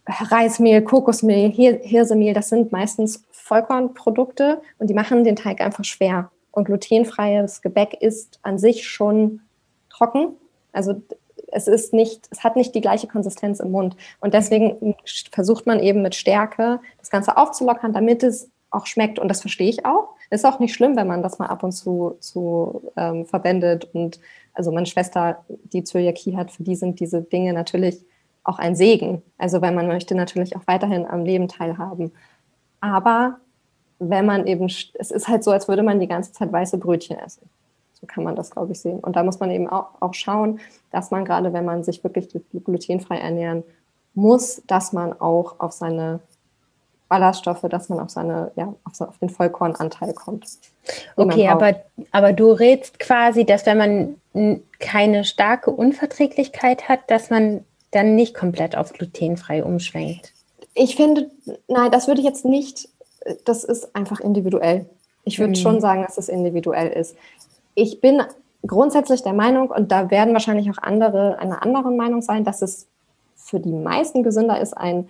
[0.06, 6.30] Reismehl, Kokosmehl, Hirsemehl, das sind meistens Vollkornprodukte und die machen den Teig einfach schwer.
[6.50, 9.40] Und glutenfreies Gebäck ist an sich schon
[9.88, 10.34] trocken.
[10.72, 11.00] Also
[11.52, 13.96] es ist nicht, es hat nicht die gleiche Konsistenz im Mund.
[14.20, 14.96] Und deswegen
[15.30, 19.20] versucht man eben mit Stärke das Ganze aufzulockern, damit es auch schmeckt.
[19.20, 20.08] Und das verstehe ich auch.
[20.30, 23.88] Ist auch nicht schlimm, wenn man das mal ab und zu, zu ähm, verwendet.
[23.94, 24.18] Und
[24.54, 28.04] also meine Schwester, die Zöliakie hat, für die sind diese Dinge natürlich
[28.42, 29.22] auch ein Segen.
[29.38, 32.10] Also weil man möchte natürlich auch weiterhin am Leben teilhaben.
[32.94, 33.38] Aber
[33.98, 37.18] wenn man eben, es ist halt so, als würde man die ganze Zeit weiße Brötchen
[37.18, 37.48] essen.
[37.94, 39.00] So kann man das, glaube ich, sehen.
[39.00, 42.28] Und da muss man eben auch, auch schauen, dass man gerade, wenn man sich wirklich
[42.64, 43.64] glutenfrei ernähren
[44.14, 46.20] muss, dass man auch auf seine
[47.08, 50.46] Ballaststoffe, dass man auf seine, ja, auf, auf den Vollkornanteil kommt.
[51.14, 51.76] Okay, aber,
[52.10, 53.78] aber du rätst quasi, dass wenn
[54.34, 60.32] man keine starke Unverträglichkeit hat, dass man dann nicht komplett auf glutenfrei umschwenkt.
[60.78, 61.30] Ich finde,
[61.68, 62.90] nein, das würde ich jetzt nicht,
[63.44, 64.84] das ist einfach individuell.
[65.24, 65.56] Ich würde mhm.
[65.56, 67.16] schon sagen, dass es individuell ist.
[67.74, 68.22] Ich bin
[68.66, 72.86] grundsätzlich der Meinung, und da werden wahrscheinlich auch andere einer anderen Meinung sein, dass es
[73.34, 75.08] für die meisten gesünder ist, ein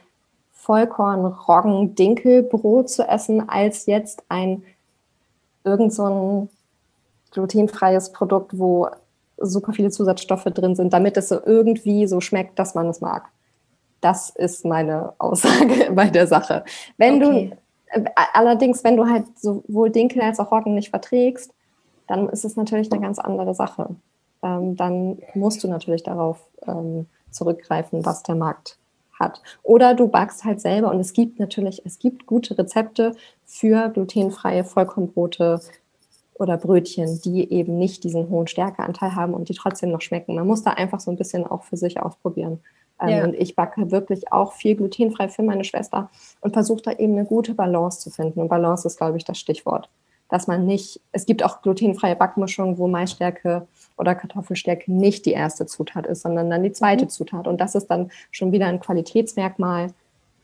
[0.52, 4.62] Vollkorn-Roggen-Dinkelbrot zu essen, als jetzt ein
[5.64, 6.48] irgend so ein
[7.32, 8.86] glutenfreies Produkt, wo
[9.36, 13.28] super viele Zusatzstoffe drin sind, damit es so irgendwie so schmeckt, dass man es mag.
[14.00, 16.64] Das ist meine Aussage bei der Sache.
[16.96, 17.50] Wenn okay.
[17.50, 21.52] du äh, allerdings, wenn du halt sowohl Dinkel als auch Roggen nicht verträgst,
[22.06, 23.96] dann ist es natürlich eine ganz andere Sache.
[24.42, 28.78] Ähm, dann musst du natürlich darauf ähm, zurückgreifen, was der Markt
[29.18, 29.42] hat.
[29.62, 34.64] Oder du backst halt selber und es gibt natürlich, es gibt gute Rezepte für glutenfreie
[34.64, 35.60] Vollkornbrote
[36.34, 40.34] oder Brötchen, die eben nicht diesen hohen Stärkeanteil haben und die trotzdem noch schmecken.
[40.34, 42.60] Man muss da einfach so ein bisschen auch für sich ausprobieren.
[43.00, 43.24] Ähm, ja.
[43.24, 47.24] Und ich backe wirklich auch viel glutenfrei für meine Schwester und versuche da eben eine
[47.24, 48.40] gute Balance zu finden.
[48.40, 49.88] Und Balance ist, glaube ich, das Stichwort.
[50.28, 55.66] Dass man nicht, es gibt auch glutenfreie Backmischungen, wo Maisstärke oder Kartoffelstärke nicht die erste
[55.66, 57.10] Zutat ist, sondern dann die zweite mhm.
[57.10, 57.46] Zutat.
[57.46, 59.92] Und das ist dann schon wieder ein Qualitätsmerkmal,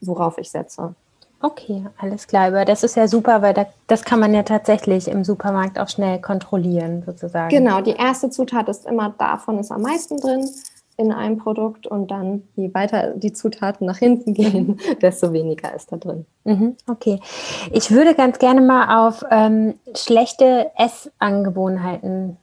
[0.01, 0.95] worauf ich setze.
[1.41, 2.47] Okay, alles klar.
[2.47, 5.89] Aber das ist ja super, weil da, das kann man ja tatsächlich im Supermarkt auch
[5.89, 7.49] schnell kontrollieren, sozusagen.
[7.49, 10.49] Genau, die erste Zutat ist immer davon ist am meisten drin
[10.97, 15.93] in einem Produkt und dann je weiter die Zutaten nach hinten gehen, desto weniger ist
[15.93, 16.27] da drin.
[16.45, 17.21] Mhm, okay.
[17.73, 22.37] Ich würde ganz gerne mal auf ähm, schlechte Essangewohnheiten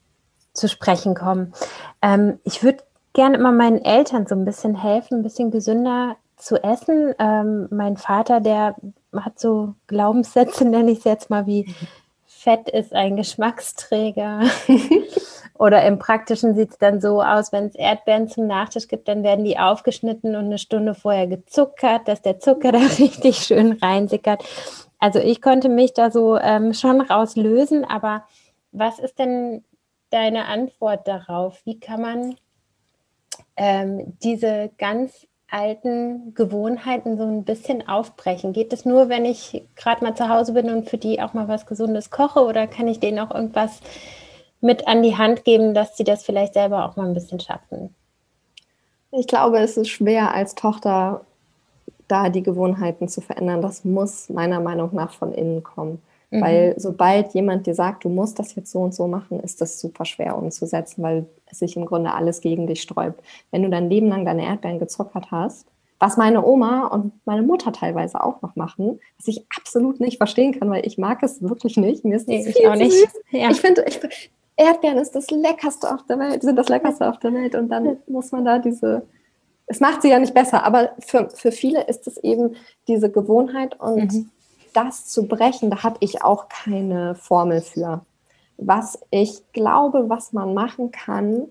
[0.54, 1.54] zu sprechen kommen.
[2.02, 2.84] Ähm, ich würde
[3.14, 7.14] gerne immer meinen Eltern so ein bisschen helfen, ein bisschen gesünder zu essen.
[7.20, 8.76] Ähm, mein Vater, der
[9.16, 11.74] hat so Glaubenssätze, nenne ich es jetzt mal, wie
[12.50, 14.42] Fett ist ein Geschmacksträger.
[15.60, 19.22] Oder im Praktischen sieht es dann so aus, wenn es Erdbeeren zum Nachtisch gibt, dann
[19.22, 24.44] werden die aufgeschnitten und eine Stunde vorher gezuckert, dass der Zucker da richtig schön reinsickert.
[24.98, 28.24] Also ich konnte mich da so ähm, schon rauslösen, aber
[28.72, 29.64] was ist denn
[30.10, 31.62] deine Antwort darauf?
[31.66, 32.36] Wie kann man
[33.58, 38.54] ähm, diese ganz alten Gewohnheiten so ein bisschen aufbrechen?
[38.54, 41.48] Geht es nur, wenn ich gerade mal zu Hause bin und für die auch mal
[41.48, 43.80] was Gesundes koche oder kann ich denen auch irgendwas
[44.62, 47.96] mit an die Hand geben, dass sie das vielleicht selber auch mal ein bisschen schaffen?
[49.12, 51.22] Ich glaube, es ist schwer als Tochter
[52.08, 53.62] da die Gewohnheiten zu verändern.
[53.62, 56.02] Das muss meiner Meinung nach von innen kommen.
[56.32, 56.42] Mhm.
[56.42, 59.80] Weil sobald jemand dir sagt, du musst das jetzt so und so machen, ist das
[59.80, 63.22] super schwer umzusetzen, weil sich im Grunde alles gegen dich sträubt.
[63.52, 67.74] Wenn du dein Leben lang deine Erdbeeren gezuckert hast, was meine Oma und meine Mutter
[67.74, 71.76] teilweise auch noch machen, was ich absolut nicht verstehen kann, weil ich mag es wirklich
[71.76, 72.06] nicht.
[72.06, 72.96] Mir ist nee, ich auch nicht.
[73.32, 73.50] Ja.
[73.50, 73.84] Ich finde,
[74.56, 77.98] Erdbeeren ist das leckerste auf der Welt, sind das leckerste auf der Welt und dann
[78.08, 79.04] muss man da diese
[79.70, 82.56] es macht sie ja nicht besser, aber für, für viele ist es eben
[82.88, 84.32] diese Gewohnheit und mhm.
[84.74, 88.02] Das zu brechen, da habe ich auch keine Formel für.
[88.58, 91.48] Was ich glaube, was man machen kann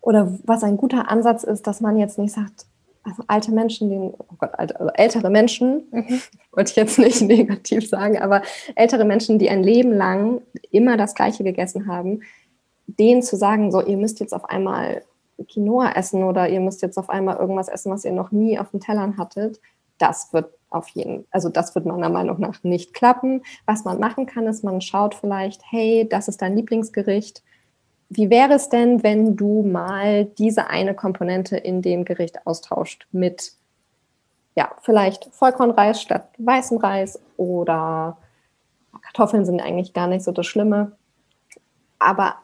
[0.00, 2.66] oder was ein guter Ansatz ist, dass man jetzt nicht sagt,
[3.06, 6.20] also alte Menschen, den, oh Gott, alte, also ältere Menschen, mhm.
[6.52, 8.42] wollte ich jetzt nicht negativ sagen, aber
[8.74, 12.22] ältere Menschen, die ein Leben lang immer das Gleiche gegessen haben,
[12.86, 15.02] denen zu sagen, so, ihr müsst jetzt auf einmal
[15.50, 18.70] Quinoa essen oder ihr müsst jetzt auf einmal irgendwas essen, was ihr noch nie auf
[18.70, 19.60] den Tellern hattet,
[19.98, 23.42] das wird auf jeden, also das wird meiner Meinung nach nicht klappen.
[23.66, 27.42] Was man machen kann, ist, man schaut vielleicht, hey, das ist dein Lieblingsgericht.
[28.08, 33.52] Wie wäre es denn, wenn du mal diese eine Komponente in dem Gericht austauscht mit,
[34.54, 38.18] ja, vielleicht Vollkornreis statt weißem Reis oder
[39.02, 40.92] Kartoffeln sind eigentlich gar nicht so das Schlimme.
[41.98, 42.36] Aber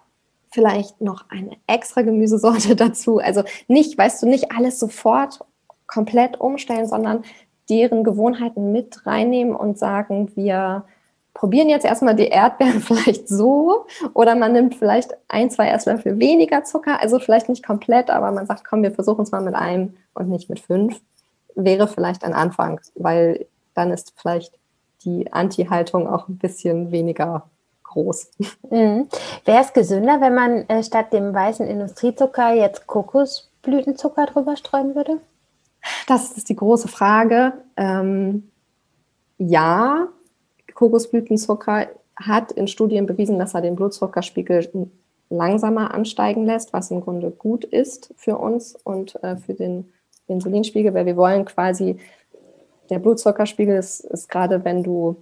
[0.50, 3.18] vielleicht noch eine extra Gemüsesorte dazu.
[3.18, 5.40] Also nicht, weißt du, nicht alles sofort
[5.92, 7.24] komplett umstellen, sondern
[7.68, 10.84] deren Gewohnheiten mit reinnehmen und sagen, wir
[11.34, 16.64] probieren jetzt erstmal die Erdbeeren vielleicht so oder man nimmt vielleicht ein, zwei Esslöffel weniger
[16.64, 19.94] Zucker, also vielleicht nicht komplett, aber man sagt, komm, wir versuchen es mal mit einem
[20.14, 21.00] und nicht mit fünf,
[21.54, 24.58] wäre vielleicht ein Anfang, weil dann ist vielleicht
[25.04, 27.48] die Anti-Haltung auch ein bisschen weniger
[27.84, 28.30] groß.
[28.70, 29.08] Mhm.
[29.44, 35.20] Wäre es gesünder, wenn man äh, statt dem weißen Industriezucker jetzt Kokosblütenzucker drüber streuen würde?
[36.06, 37.52] Das ist die große Frage.
[37.76, 38.50] Ähm,
[39.38, 40.08] ja,
[40.74, 44.90] Kokosblütenzucker hat in Studien bewiesen, dass er den Blutzuckerspiegel
[45.30, 49.92] langsamer ansteigen lässt, was im Grunde gut ist für uns und äh, für den
[50.28, 51.96] Insulinspiegel, weil wir wollen quasi,
[52.90, 55.16] der Blutzuckerspiegel ist, ist gerade, wenn du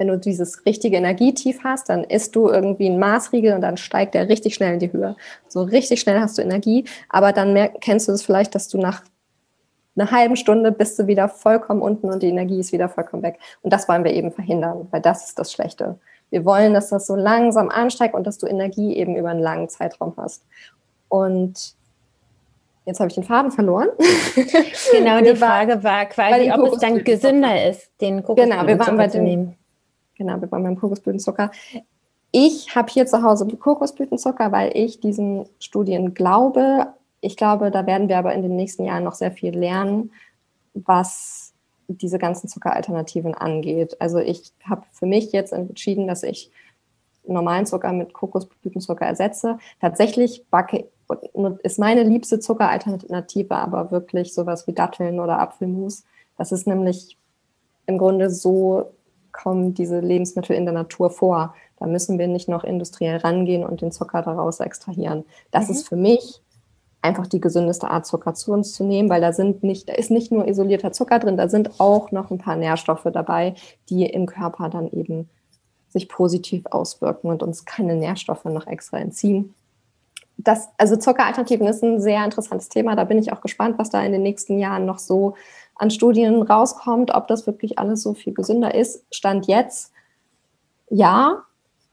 [0.00, 4.14] wenn du dieses richtige Energietief hast, dann isst du irgendwie ein Maßriegel und dann steigt
[4.14, 5.14] der richtig schnell in die Höhe.
[5.46, 8.68] So richtig schnell hast du Energie, aber dann merk, kennst du es das vielleicht, dass
[8.68, 9.02] du nach
[9.96, 13.38] einer halben Stunde bist du wieder vollkommen unten und die Energie ist wieder vollkommen weg.
[13.62, 15.98] Und das wollen wir eben verhindern, weil das ist das Schlechte.
[16.30, 19.68] Wir wollen, dass das so langsam ansteigt und dass du Energie eben über einen langen
[19.68, 20.44] Zeitraum hast.
[21.08, 21.74] Und
[22.86, 23.88] jetzt habe ich den Faden verloren.
[24.92, 28.96] Genau, die Frage war quasi, ob es dann gesünder ist, den Kokosblütenzucker genau, wir waren
[28.96, 29.56] bei zu nehmen.
[30.16, 31.50] Genau, wir waren beim Kokosblütenzucker.
[32.32, 36.88] Ich habe hier zu Hause Kokosblütenzucker, weil ich diesen Studien glaube.
[37.20, 40.12] Ich glaube, da werden wir aber in den nächsten Jahren noch sehr viel lernen,
[40.74, 41.52] was
[41.88, 44.00] diese ganzen Zuckeralternativen angeht.
[44.00, 46.50] Also ich habe für mich jetzt entschieden, dass ich
[47.26, 49.58] normalen Zucker mit Kokosblütenzucker ersetze.
[49.80, 50.88] Tatsächlich backe,
[51.62, 56.04] ist meine liebste Zuckeralternative aber wirklich sowas wie Datteln oder Apfelmus.
[56.38, 57.18] Das ist nämlich
[57.86, 58.92] im Grunde so
[59.32, 61.54] kommen diese Lebensmittel in der Natur vor.
[61.78, 65.24] Da müssen wir nicht noch industriell rangehen und den Zucker daraus extrahieren.
[65.50, 65.74] Das mhm.
[65.74, 66.40] ist für mich
[67.02, 70.10] einfach die gesündeste Art, Zucker zu uns zu nehmen, weil da sind nicht, da ist
[70.10, 73.54] nicht nur isolierter Zucker drin, da sind auch noch ein paar Nährstoffe dabei,
[73.88, 75.28] die im Körper dann eben
[75.88, 79.54] sich positiv auswirken und uns keine Nährstoffe noch extra entziehen.
[80.36, 82.96] Das, also Zuckeralternativen ist ein sehr interessantes Thema.
[82.96, 85.34] Da bin ich auch gespannt, was da in den nächsten Jahren noch so
[85.74, 89.04] an Studien rauskommt, ob das wirklich alles so viel gesünder ist.
[89.10, 89.92] Stand jetzt
[90.90, 91.44] ja,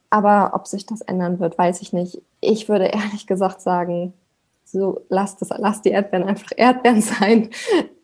[0.09, 2.21] aber ob sich das ändern wird, weiß ich nicht.
[2.41, 4.13] Ich würde ehrlich gesagt sagen,
[4.71, 7.49] so lasst, es, lasst die Erdbeeren einfach Erdbeeren sein.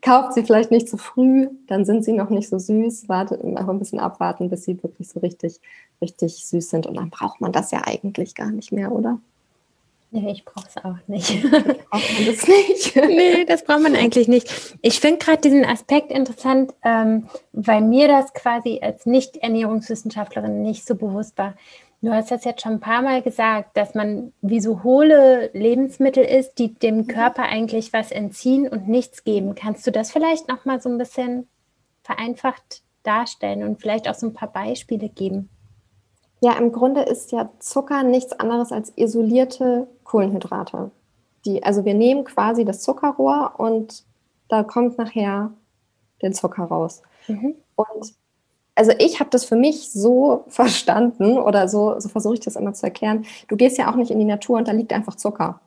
[0.02, 3.10] Kauft sie vielleicht nicht zu früh, dann sind sie noch nicht so süß.
[3.10, 5.60] Wartet einfach ein bisschen abwarten, bis sie wirklich so richtig,
[6.02, 6.88] richtig süß sind.
[6.88, 9.20] Und dann braucht man das ja eigentlich gar nicht mehr, oder?
[10.16, 11.42] Nee, ich brauche es auch nicht.
[11.90, 12.96] braucht man das nicht?
[13.08, 14.78] nee, das braucht man eigentlich nicht.
[14.84, 20.94] Ich finde gerade diesen Aspekt interessant, ähm, weil mir das quasi als Nicht-Ernährungswissenschaftlerin nicht so
[20.94, 21.56] bewusst war.
[22.04, 26.26] Du hast das jetzt schon ein paar Mal gesagt, dass man wie so hohle Lebensmittel
[26.26, 27.08] ist, die dem mhm.
[27.08, 29.56] Körper eigentlich was entziehen und nichts geben.
[29.56, 31.48] Kannst du das vielleicht noch mal so ein bisschen
[32.02, 35.48] vereinfacht darstellen und vielleicht auch so ein paar Beispiele geben?
[36.42, 40.92] Ja, im Grunde ist ja Zucker nichts anderes als isolierte Kohlenhydrate.
[41.46, 44.04] Die, also wir nehmen quasi das Zuckerrohr und
[44.50, 45.54] da kommt nachher
[46.22, 47.02] der Zucker raus.
[47.30, 47.56] Mhm.
[47.76, 48.14] Und
[48.76, 52.74] also ich habe das für mich so verstanden oder so, so versuche ich das immer
[52.74, 53.26] zu erklären.
[53.48, 55.60] Du gehst ja auch nicht in die Natur und da liegt einfach Zucker.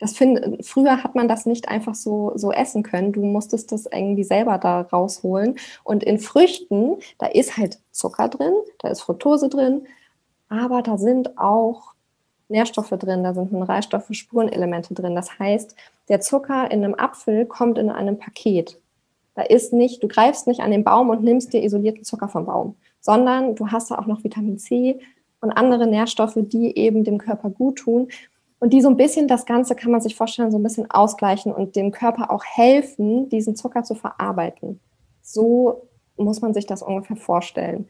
[0.00, 3.12] Das find, früher hat man das nicht einfach so, so essen können.
[3.12, 5.56] Du musstest das irgendwie selber da rausholen.
[5.84, 9.86] Und in Früchten, da ist halt Zucker drin, da ist Fructose drin,
[10.48, 11.94] aber da sind auch
[12.48, 15.14] Nährstoffe drin, da sind Mineralstoffe, Spurenelemente drin.
[15.14, 15.74] Das heißt,
[16.08, 18.78] der Zucker in einem Apfel kommt in einem Paket.
[19.34, 22.46] Da ist nicht, du greifst nicht an den Baum und nimmst dir isolierten Zucker vom
[22.46, 25.00] Baum, sondern du hast da auch noch Vitamin C
[25.40, 28.08] und andere Nährstoffe, die eben dem Körper gut tun
[28.60, 31.52] und die so ein bisschen das Ganze kann man sich vorstellen, so ein bisschen ausgleichen
[31.52, 34.80] und dem Körper auch helfen, diesen Zucker zu verarbeiten.
[35.20, 37.88] So muss man sich das ungefähr vorstellen.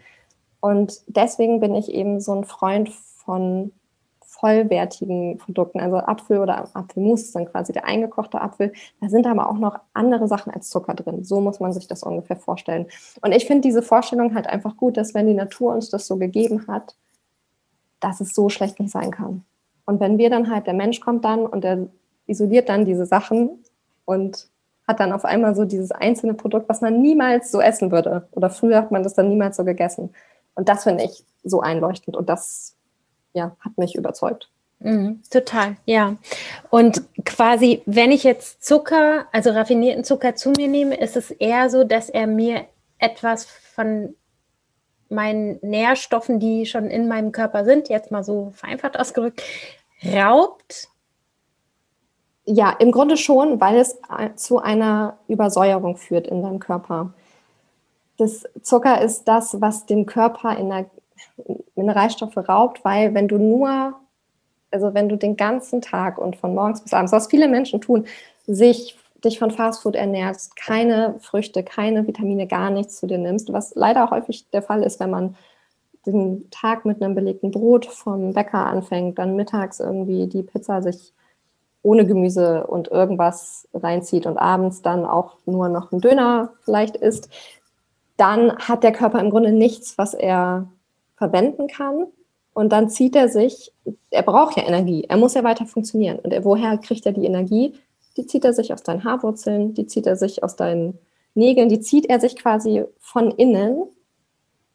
[0.61, 3.73] Und deswegen bin ich eben so ein Freund von
[4.45, 8.75] vollwertigen Produkten, also Apfel oder Apfelmus ist dann quasi der eingekochte Apfel.
[9.01, 11.25] Da sind aber auch noch andere Sachen als Zucker drin.
[11.25, 12.85] So muss man sich das ungefähr vorstellen.
[13.23, 16.19] Und ich finde diese Vorstellung halt einfach gut, dass wenn die Natur uns das so
[16.19, 16.95] gegeben hat,
[18.01, 19.47] dass es so schlecht nicht sein kann.
[19.87, 21.87] Und wenn wir dann halt, der Mensch kommt dann und der
[22.27, 23.65] isoliert dann diese Sachen
[24.05, 24.51] und
[24.87, 28.29] hat dann auf einmal so dieses einzelne Produkt, was man niemals so essen würde.
[28.33, 30.11] Oder früher hat man das dann niemals so gegessen.
[30.55, 32.74] Und das finde ich so einleuchtend und das
[33.35, 34.49] ja, hat mich überzeugt.
[34.81, 36.17] Mhm, total, ja.
[36.71, 41.71] Und quasi, wenn ich jetzt Zucker, also raffinierten Zucker zu mir nehme, ist es eher
[41.71, 42.67] so, dass er mir
[42.99, 44.15] etwas von
[45.09, 49.43] meinen Nährstoffen, die schon in meinem Körper sind, jetzt mal so vereinfacht ausgedrückt,
[50.05, 50.89] raubt?
[52.45, 53.99] Ja, im Grunde schon, weil es
[54.37, 57.15] zu einer Übersäuerung führt in deinem Körper.
[58.19, 60.87] Das Zucker ist das, was dem Körper in der
[61.75, 63.95] Mineralstoffe raubt, weil wenn du nur,
[64.71, 68.07] also wenn du den ganzen Tag und von morgens bis abends, was viele Menschen tun,
[68.47, 73.75] sich dich von Fastfood ernährst, keine Früchte, keine Vitamine, gar nichts zu dir nimmst, was
[73.75, 75.37] leider häufig der Fall ist, wenn man
[76.07, 81.15] den Tag mit einem belegten Brot vom Bäcker anfängt, dann mittags irgendwie die Pizza sich
[81.83, 87.29] ohne Gemüse und irgendwas reinzieht und abends dann auch nur noch einen Döner vielleicht isst,
[88.17, 90.67] dann hat der Körper im Grunde nichts, was er
[91.25, 92.07] verwenden kann.
[92.53, 93.73] Und dann zieht er sich,
[94.11, 96.19] er braucht ja Energie, er muss ja weiter funktionieren.
[96.21, 97.75] Und er, woher kriegt er die Energie?
[98.17, 100.99] Die zieht er sich aus deinen Haarwurzeln, die zieht er sich aus deinen
[101.35, 103.83] Nägeln, die zieht er sich quasi von innen,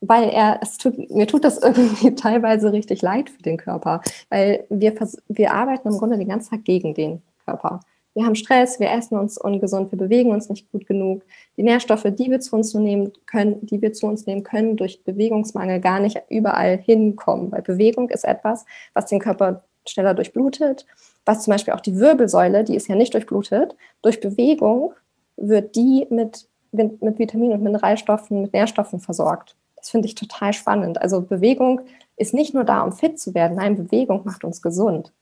[0.02, 4.66] weil er, es tut, mir tut das irgendwie teilweise richtig leid für den Körper, weil
[4.70, 4.94] wir,
[5.30, 7.80] wir arbeiten im Grunde den ganzen Tag gegen den Körper
[8.20, 11.24] wir haben Stress, wir essen uns ungesund, wir bewegen uns nicht gut genug.
[11.56, 15.06] Die Nährstoffe, die wir zu uns nehmen können, die wir zu uns nehmen können, durch
[15.06, 17.50] Bewegungsmangel gar nicht überall hinkommen.
[17.50, 20.86] Weil Bewegung ist etwas, was den Körper schneller durchblutet,
[21.24, 24.94] was zum Beispiel auch die Wirbelsäule, die ist ja nicht durchblutet, durch Bewegung
[25.38, 29.56] wird die mit, mit Vitaminen und Mineralstoffen, mit Nährstoffen versorgt.
[29.78, 31.02] Das finde ich total spannend.
[31.02, 31.80] Also Bewegung
[32.18, 33.56] ist nicht nur da, um fit zu werden.
[33.56, 35.14] Nein, Bewegung macht uns gesund.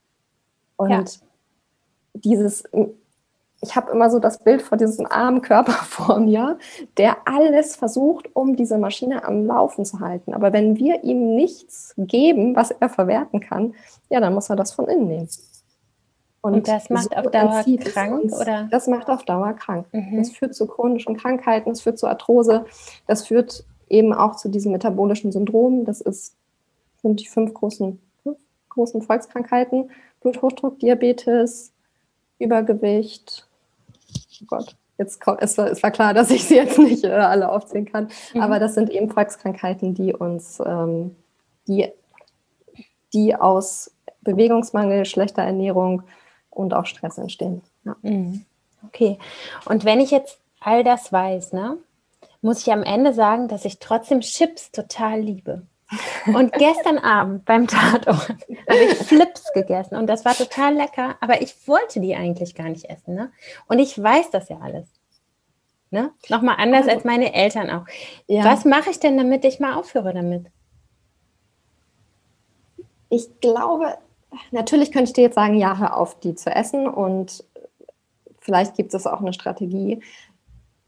[0.77, 1.05] Und ja
[2.23, 2.63] dieses,
[3.61, 6.57] ich habe immer so das Bild vor diesem armen Körper vor mir,
[6.97, 10.33] der alles versucht, um diese Maschine am Laufen zu halten.
[10.33, 13.73] Aber wenn wir ihm nichts geben, was er verwerten kann,
[14.09, 15.29] ja, dann muss er das von innen nehmen.
[16.41, 18.67] Und, Und das macht so auf Dauer krank, uns, oder?
[18.69, 19.87] Das macht auf Dauer krank.
[19.91, 20.17] Mhm.
[20.17, 22.65] Das führt zu chronischen Krankheiten, das führt zu Arthrose,
[23.07, 25.83] das führt eben auch zu diesem metabolischen Syndrom.
[25.83, 26.35] Das ist,
[27.01, 28.37] sind die fünf großen, fünf
[28.69, 29.89] großen Volkskrankheiten.
[30.21, 31.71] Bluthochdruck, Diabetes,
[32.39, 33.47] Übergewicht.
[34.41, 37.09] Oh Gott, jetzt kommt, es, war, es war klar, dass ich sie jetzt nicht äh,
[37.09, 38.09] alle aufzählen kann.
[38.33, 38.41] Mhm.
[38.41, 41.15] Aber das sind eben Volkskrankheiten, die uns, ähm,
[41.67, 41.91] die,
[43.13, 46.03] die aus Bewegungsmangel, schlechter Ernährung
[46.49, 47.61] und auch Stress entstehen.
[47.85, 47.95] Ja.
[48.01, 48.45] Mhm.
[48.85, 49.17] Okay.
[49.65, 51.77] Und wenn ich jetzt all das weiß, ne,
[52.41, 55.63] muss ich am Ende sagen, dass ich trotzdem Chips total liebe.
[56.25, 61.41] Und gestern Abend beim Tatort habe ich Flips gegessen und das war total lecker, aber
[61.41, 63.15] ich wollte die eigentlich gar nicht essen.
[63.15, 63.31] Ne?
[63.67, 64.89] Und ich weiß das ja alles.
[65.89, 66.11] Ne?
[66.27, 67.85] Nochmal anders also, als meine Eltern auch.
[68.27, 68.43] Ja.
[68.43, 70.47] Was mache ich denn, damit ich mal aufhöre damit?
[73.09, 73.97] Ich glaube,
[74.51, 77.45] natürlich könnte ich dir jetzt sagen, ja, hör auf, die zu essen und
[78.39, 80.01] vielleicht gibt es auch eine Strategie.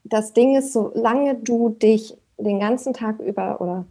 [0.03, 3.85] Das Ding ist, solange du dich den ganzen Tag über oder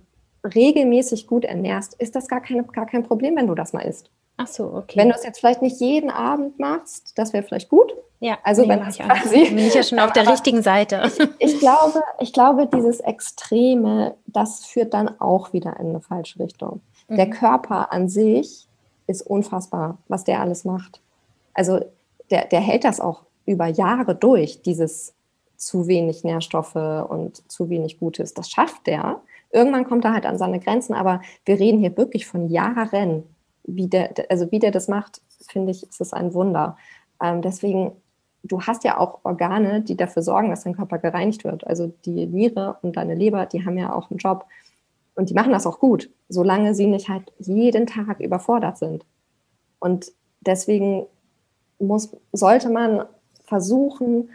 [0.45, 4.11] regelmäßig gut ernährst, ist das gar, keine, gar kein Problem, wenn du das mal isst.
[4.36, 4.97] Ach so, okay.
[4.97, 7.93] Wenn du es jetzt vielleicht nicht jeden Abend machst, das wäre vielleicht gut.
[8.20, 11.03] Ja, also nee, wenn ich quasi, bin ich ja schon auf der richtigen Seite.
[11.39, 16.39] Ich, ich, glaube, ich glaube, dieses Extreme, das führt dann auch wieder in eine falsche
[16.41, 16.80] Richtung.
[17.09, 17.16] Mhm.
[17.16, 18.66] Der Körper an sich
[19.07, 21.01] ist unfassbar, was der alles macht.
[21.55, 21.80] Also
[22.30, 25.14] der, der hält das auch über Jahre durch, dieses
[25.57, 28.34] zu wenig Nährstoffe und zu wenig Gutes.
[28.34, 29.20] Das schafft der.
[29.51, 33.24] Irgendwann kommt er halt an seine Grenzen, aber wir reden hier wirklich von Jahren.
[33.64, 36.76] Wie der, also wie der das macht, finde ich, ist es ein Wunder.
[37.22, 37.92] Ähm, deswegen,
[38.42, 41.66] du hast ja auch Organe, die dafür sorgen, dass dein Körper gereinigt wird.
[41.66, 44.46] Also die Niere und deine Leber, die haben ja auch einen Job.
[45.14, 49.05] Und die machen das auch gut, solange sie nicht halt jeden Tag überfordert sind.
[49.80, 51.07] Und deswegen
[51.78, 53.05] muss, sollte man
[53.44, 54.30] versuchen,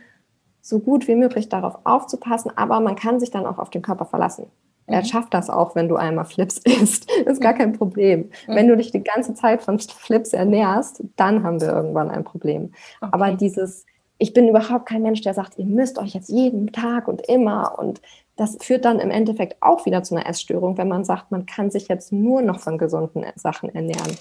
[0.61, 4.05] so gut wie möglich darauf aufzupassen, aber man kann sich dann auch auf den Körper
[4.05, 4.47] verlassen.
[4.88, 4.93] Mhm.
[4.93, 7.09] Er schafft das auch, wenn du einmal Flips isst.
[7.11, 8.29] ist gar kein Problem.
[8.47, 8.55] Mhm.
[8.55, 12.73] Wenn du dich die ganze Zeit von Flips ernährst, dann haben wir irgendwann ein Problem.
[13.01, 13.09] Okay.
[13.11, 13.86] Aber dieses,
[14.17, 17.77] ich bin überhaupt kein Mensch, der sagt, ihr müsst euch jetzt jeden Tag und immer
[17.77, 18.01] und
[18.36, 21.69] das führt dann im Endeffekt auch wieder zu einer Essstörung, wenn man sagt, man kann
[21.69, 24.17] sich jetzt nur noch von gesunden Sachen ernähren.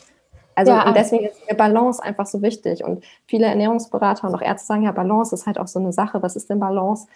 [0.54, 2.84] Also ja, und deswegen ist die Balance einfach so wichtig.
[2.84, 6.22] Und viele Ernährungsberater und auch Ärzte sagen ja, Balance ist halt auch so eine Sache.
[6.22, 7.06] Was ist denn Balance?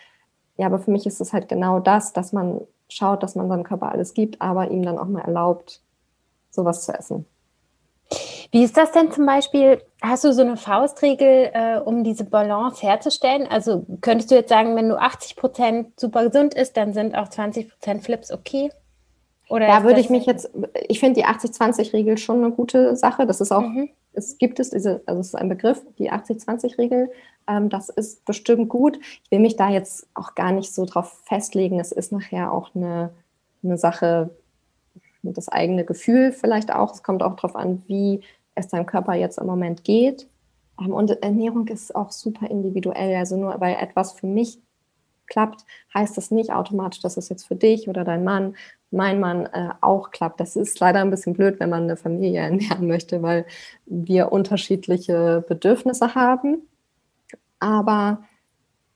[0.57, 3.65] Ja, aber für mich ist es halt genau das, dass man schaut, dass man seinem
[3.65, 5.81] Körper alles gibt, aber ihm dann auch mal erlaubt,
[6.51, 7.27] sowas zu essen.
[8.53, 9.83] Wie ist das denn zum Beispiel?
[10.01, 13.47] Hast du so eine Faustregel, äh, um diese Balance herzustellen?
[13.49, 17.29] Also könntest du jetzt sagen, wenn du 80 Prozent super gesund isst, dann sind auch
[17.29, 18.71] 20 Prozent Flips okay?
[19.49, 20.51] Oder da würde ich mich jetzt,
[20.89, 23.27] ich finde die 80-20-Regel schon eine gute Sache.
[23.27, 23.91] Das ist auch, mhm.
[24.17, 27.11] Es gibt es, diese, also es ist ein Begriff, die 80-20-Regel.
[27.47, 28.99] Ähm, das ist bestimmt gut.
[29.25, 31.79] Ich will mich da jetzt auch gar nicht so drauf festlegen.
[31.79, 33.13] Es ist nachher auch eine,
[33.63, 34.31] eine Sache,
[35.23, 36.95] das eigene Gefühl vielleicht auch.
[36.95, 38.23] Es kommt auch darauf an, wie
[38.55, 40.29] es deinem Körper jetzt im Moment geht.
[40.81, 43.15] Ähm, und Ernährung ist auch super individuell.
[43.17, 44.61] Also nur weil etwas für mich
[45.27, 48.57] klappt, heißt das nicht automatisch, dass es jetzt für dich oder dein Mann
[48.91, 50.41] mein Mann äh, auch klappt.
[50.41, 53.47] Das ist leider ein bisschen blöd, wenn man eine Familie ernähren möchte, weil
[53.87, 56.69] wir unterschiedliche Bedürfnisse haben.
[57.59, 58.23] Aber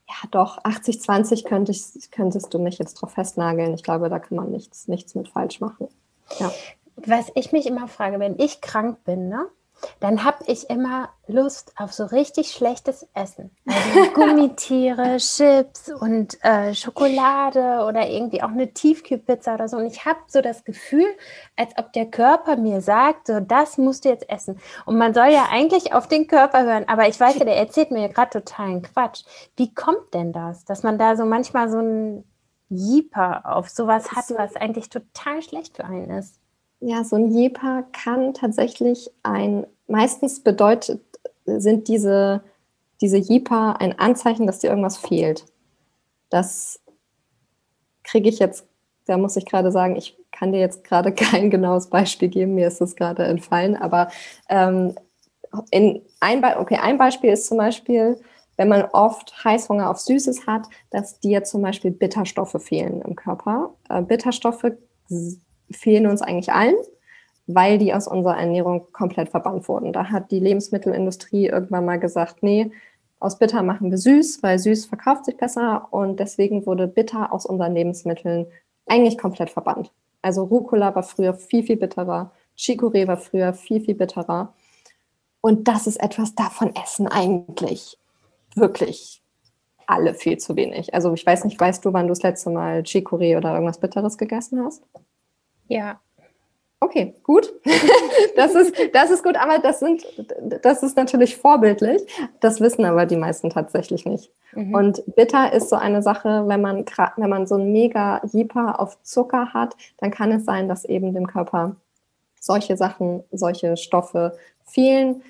[0.07, 1.73] ja, doch, 80-20 könnte
[2.11, 3.73] könntest du mich jetzt drauf festnageln.
[3.73, 5.87] Ich glaube, da kann man nichts, nichts mit falsch machen.
[6.39, 6.51] Ja.
[6.97, 9.47] Was ich mich immer frage, wenn ich krank bin, ne?
[9.99, 13.51] Dann habe ich immer Lust auf so richtig schlechtes Essen.
[13.65, 19.77] Also Gummitiere, Chips und äh, Schokolade oder irgendwie auch eine Tiefkühlpizza oder so.
[19.77, 21.07] Und ich habe so das Gefühl,
[21.55, 24.59] als ob der Körper mir sagt, so das musst du jetzt essen.
[24.85, 27.91] Und man soll ja eigentlich auf den Körper hören, aber ich weiß ja, der erzählt
[27.91, 29.23] mir gerade totalen Quatsch.
[29.55, 32.23] Wie kommt denn das, dass man da so manchmal so ein
[32.69, 36.40] Jeeper auf sowas hat, was eigentlich total schlecht für einen ist?
[36.83, 40.99] Ja, so ein Jepa kann tatsächlich ein, meistens bedeutet,
[41.45, 42.43] sind diese,
[43.01, 45.45] diese Jepa ein Anzeichen, dass dir irgendwas fehlt.
[46.31, 46.81] Das
[48.03, 48.65] kriege ich jetzt,
[49.05, 52.67] da muss ich gerade sagen, ich kann dir jetzt gerade kein genaues Beispiel geben, mir
[52.67, 54.09] ist es gerade entfallen, aber
[54.49, 54.95] ähm,
[55.69, 58.19] in ein, okay, ein Beispiel ist zum Beispiel,
[58.57, 63.75] wenn man oft Heißhunger auf Süßes hat, dass dir zum Beispiel Bitterstoffe fehlen im Körper.
[63.89, 64.71] Äh, Bitterstoffe
[65.73, 66.75] fehlen uns eigentlich allen,
[67.47, 69.93] weil die aus unserer Ernährung komplett verbannt wurden.
[69.93, 72.71] Da hat die Lebensmittelindustrie irgendwann mal gesagt, nee,
[73.19, 77.45] aus bitter machen wir süß, weil süß verkauft sich besser und deswegen wurde bitter aus
[77.45, 78.47] unseren Lebensmitteln
[78.87, 79.91] eigentlich komplett verbannt.
[80.21, 84.53] Also Rucola war früher viel, viel bitterer, Chicorée war früher viel, viel bitterer.
[85.39, 87.97] Und das ist etwas, davon essen eigentlich
[88.55, 89.21] wirklich
[89.87, 90.93] alle viel zu wenig.
[90.93, 94.17] Also ich weiß nicht, weißt du, wann du das letzte Mal Chicorée oder irgendwas Bitteres
[94.17, 94.83] gegessen hast?
[95.71, 95.99] Ja.
[96.79, 97.53] Okay, gut.
[98.35, 100.03] Das ist, das ist gut, aber das sind,
[100.63, 102.01] das ist natürlich vorbildlich.
[102.39, 104.31] Das wissen aber die meisten tatsächlich nicht.
[104.53, 104.73] Mhm.
[104.73, 106.85] Und bitter ist so eine Sache, wenn man,
[107.17, 111.13] wenn man so ein mega Jeeper auf Zucker hat, dann kann es sein, dass eben
[111.13, 111.75] dem Körper
[112.39, 115.21] solche Sachen, solche Stoffe fehlen.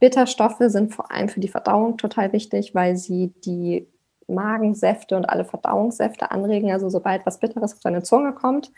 [0.00, 3.86] Bitterstoffe sind vor allem für die Verdauung total wichtig, weil sie die
[4.28, 6.72] Magensäfte und alle Verdauungssäfte anregen.
[6.72, 8.72] Also sobald was Bitteres auf deine Zunge kommt,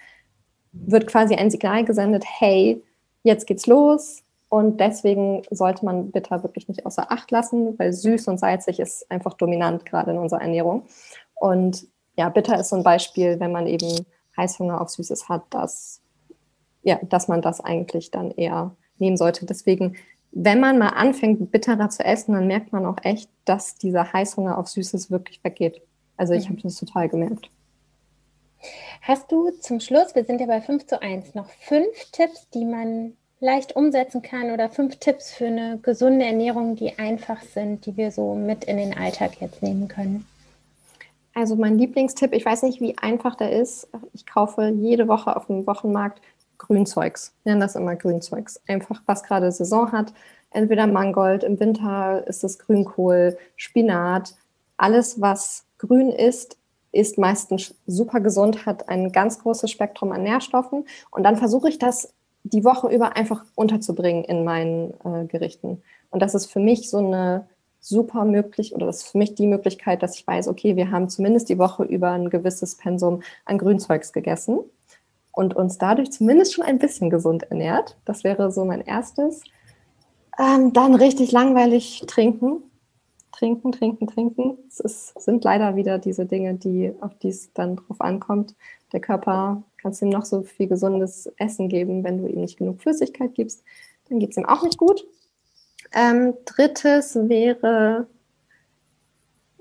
[0.73, 2.83] wird quasi ein Signal gesendet, hey,
[3.23, 4.23] jetzt geht's los.
[4.51, 9.11] Und deswegen sollte man bitter wirklich nicht außer Acht lassen, weil süß und salzig ist
[9.11, 10.85] einfach dominant gerade in unserer Ernährung.
[11.35, 14.07] Und ja, bitter ist so ein Beispiel, wenn man eben
[14.37, 16.01] Heißhunger auf Süßes hat, dass,
[16.83, 19.45] ja, dass man das eigentlich dann eher nehmen sollte.
[19.45, 19.97] Deswegen,
[20.33, 24.57] wenn man mal anfängt, bitterer zu essen, dann merkt man auch echt, dass dieser Heißhunger
[24.57, 25.83] auf Süßes wirklich weggeht.
[26.17, 26.55] Also ich mhm.
[26.55, 27.51] habe das total gemerkt.
[29.03, 32.65] Hast du zum Schluss, wir sind ja bei 5 zu 1, noch fünf Tipps, die
[32.65, 37.97] man leicht umsetzen kann oder fünf Tipps für eine gesunde Ernährung, die einfach sind, die
[37.97, 40.27] wir so mit in den Alltag jetzt nehmen können?
[41.35, 43.89] Also mein Lieblingstipp, ich weiß nicht, wie einfach der ist.
[44.13, 46.21] Ich kaufe jede Woche auf dem Wochenmarkt
[46.59, 47.33] Grünzeugs.
[47.45, 48.61] Wir nennen das immer Grünzeugs.
[48.67, 50.13] Einfach, was gerade Saison hat.
[50.51, 54.35] Entweder Mangold, im Winter ist es Grünkohl, Spinat.
[54.77, 56.58] Alles, was grün ist,
[56.93, 60.85] ist meistens super gesund, hat ein ganz großes Spektrum an Nährstoffen.
[61.11, 62.13] Und dann versuche ich das
[62.45, 65.83] die Woche über einfach unterzubringen in meinen äh, Gerichten.
[66.11, 67.47] Und das ist für mich so eine
[67.81, 71.09] super möglich oder das ist für mich die Möglichkeit, dass ich weiß, okay, wir haben
[71.09, 74.61] zumindest die Woche über ein gewisses Pensum an Grünzeugs gegessen
[75.33, 77.97] und uns dadurch zumindest schon ein bisschen gesund ernährt.
[78.05, 79.43] Das wäre so mein erstes.
[80.39, 82.63] Ähm, dann richtig langweilig trinken.
[83.39, 84.59] Trinken, trinken, trinken.
[84.69, 88.57] Es ist, sind leider wieder diese Dinge, die, auf die es dann drauf ankommt.
[88.93, 92.81] Der Körper kannst ihm noch so viel gesundes Essen geben, wenn du ihm nicht genug
[92.81, 93.63] Flüssigkeit gibst,
[94.09, 95.07] dann geht es ihm auch nicht gut.
[95.93, 98.09] Ähm, drittes wäre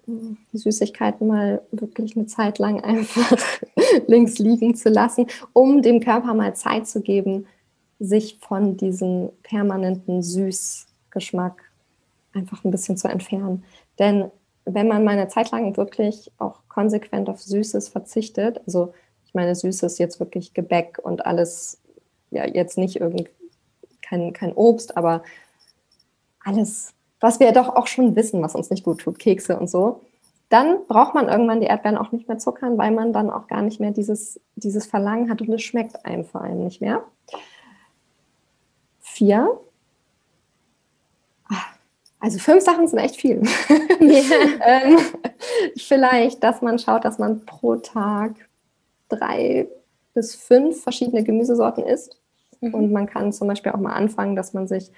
[0.08, 3.38] die Süßigkeiten mal wirklich eine Zeit lang einfach
[4.08, 7.46] links liegen zu lassen, um dem Körper mal Zeit zu geben,
[8.00, 11.67] sich von diesem permanenten Süßgeschmack
[12.38, 13.64] einfach ein bisschen zu entfernen.
[14.00, 14.32] Denn
[14.66, 18.94] wenn man mal eine Zeit lang wirklich auch konsequent auf Süßes verzichtet, also
[19.26, 21.82] ich meine, Süßes jetzt wirklich Gebäck und alles,
[22.32, 23.30] ja, jetzt nicht irgend
[24.02, 25.24] kein, kein Obst, aber
[26.44, 30.02] alles, was wir doch auch schon wissen, was uns nicht gut tut, Kekse und so,
[30.50, 33.62] dann braucht man irgendwann die Erdbeeren auch nicht mehr zuckern, weil man dann auch gar
[33.62, 37.04] nicht mehr dieses, dieses Verlangen hat und es schmeckt einem vor allem nicht mehr.
[39.02, 39.60] Vier.
[42.20, 43.42] Also fünf Sachen sind echt viel.
[44.00, 44.98] ähm,
[45.78, 48.34] vielleicht, dass man schaut, dass man pro Tag
[49.08, 49.68] drei
[50.14, 52.18] bis fünf verschiedene Gemüsesorten isst.
[52.62, 52.74] Mhm.
[52.74, 54.92] Und man kann zum Beispiel auch mal anfangen, dass man sich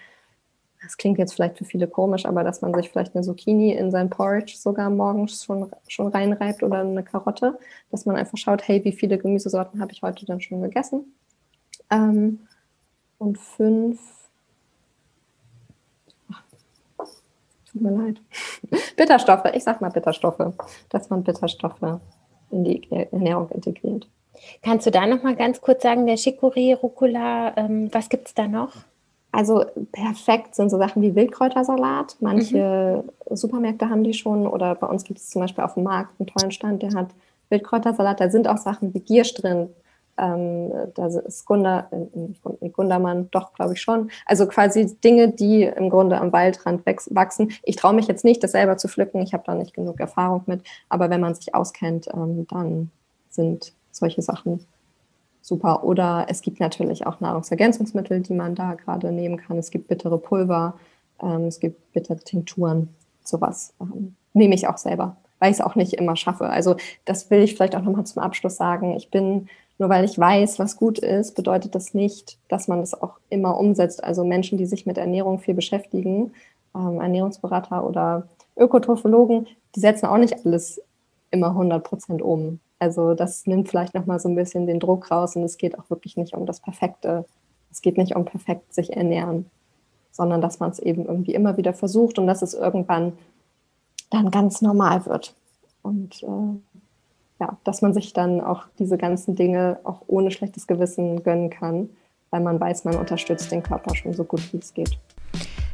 [0.82, 3.91] das klingt jetzt vielleicht für viele komisch, aber dass man sich vielleicht eine Zucchini in
[3.91, 7.59] sein Porridge sogar morgens schon, schon reinreibt oder eine Karotte,
[7.91, 11.13] dass man einfach schaut, hey, wie viele Gemüsesorten habe ich heute denn schon gegessen?
[11.91, 12.47] Ähm,
[13.17, 13.99] und fünf,
[16.32, 16.43] ach,
[17.72, 18.22] tut mir leid,
[18.95, 20.53] Bitterstoffe, ich sag mal Bitterstoffe,
[20.89, 21.99] dass man Bitterstoffe
[22.51, 24.07] in die Ernährung integriert.
[24.61, 28.34] Kannst du da noch mal ganz kurz sagen, der Chicorée, Rucola, ähm, was gibt es
[28.34, 28.74] da noch?
[29.32, 32.17] Also perfekt sind so Sachen wie Wildkräutersalat.
[32.20, 33.36] Manche mhm.
[33.36, 36.28] Supermärkte haben die schon oder bei uns gibt es zum Beispiel auf dem Markt einen
[36.28, 37.09] tollen Stand, der hat
[37.49, 38.20] Wildkräutersalat.
[38.20, 39.70] Da sind auch Sachen wie Giersch drin.
[40.20, 44.11] Ähm, da ist Gunda, äh, Gundermann, doch, glaube ich schon.
[44.26, 47.51] Also quasi Dinge, die im Grunde am Waldrand wachsen.
[47.63, 49.22] Ich traue mich jetzt nicht, das selber zu pflücken.
[49.22, 50.61] Ich habe da nicht genug Erfahrung mit.
[50.89, 52.91] Aber wenn man sich auskennt, ähm, dann
[53.30, 54.65] sind solche Sachen
[55.41, 55.84] super.
[55.84, 59.57] Oder es gibt natürlich auch Nahrungsergänzungsmittel, die man da gerade nehmen kann.
[59.57, 60.76] Es gibt bittere Pulver,
[61.22, 62.89] ähm, es gibt bittere Tinkturen,
[63.24, 66.49] sowas ähm, nehme ich auch selber, weil ich es auch nicht immer schaffe.
[66.49, 68.95] Also das will ich vielleicht auch nochmal zum Abschluss sagen.
[68.95, 69.49] Ich bin,
[69.80, 73.57] nur weil ich weiß, was gut ist, bedeutet das nicht, dass man das auch immer
[73.57, 74.03] umsetzt.
[74.03, 76.34] Also Menschen, die sich mit Ernährung viel beschäftigen,
[76.75, 78.27] ähm, Ernährungsberater oder
[78.57, 80.82] Ökotrophologen, die setzen auch nicht alles
[81.32, 82.59] immer 100 Prozent um.
[82.77, 85.89] Also das nimmt vielleicht nochmal so ein bisschen den Druck raus und es geht auch
[85.89, 87.25] wirklich nicht um das Perfekte.
[87.71, 89.45] Es geht nicht um perfekt sich ernähren,
[90.11, 93.13] sondern dass man es eben irgendwie immer wieder versucht und dass es irgendwann
[94.09, 95.36] dann ganz normal wird.
[95.84, 96.68] Und äh,
[97.39, 101.89] ja, dass man sich dann auch diese ganzen Dinge auch ohne schlechtes Gewissen gönnen kann,
[102.29, 104.97] weil man weiß, man unterstützt den Körper schon so gut wie es geht.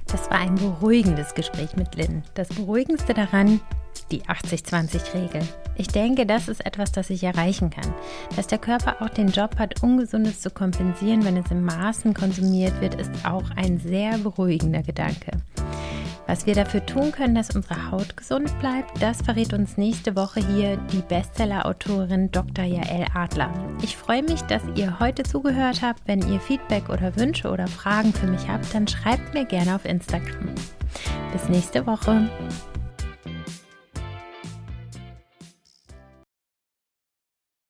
[0.07, 2.24] Das war ein beruhigendes Gespräch mit Lynn.
[2.36, 3.59] Das Beruhigendste daran,
[4.11, 5.41] die 80-20-Regel.
[5.78, 7.91] Ich denke, das ist etwas, das ich erreichen kann.
[8.36, 12.80] Dass der Körper auch den Job hat, Ungesundes zu kompensieren, wenn es in Maßen konsumiert
[12.82, 15.32] wird, ist auch ein sehr beruhigender Gedanke.
[16.28, 20.40] Was wir dafür tun können, dass unsere Haut gesund bleibt, das verrät uns nächste Woche
[20.40, 22.66] hier die Bestseller-Autorin Dr.
[22.66, 23.54] Jael Adler.
[23.84, 26.02] Ich freue mich, dass ihr heute zugehört habt.
[26.06, 29.86] Wenn ihr Feedback oder Wünsche oder Fragen für mich habt, dann schreibt mir gerne auf
[29.86, 30.50] Instagram.
[31.32, 32.28] Bis nächste Woche.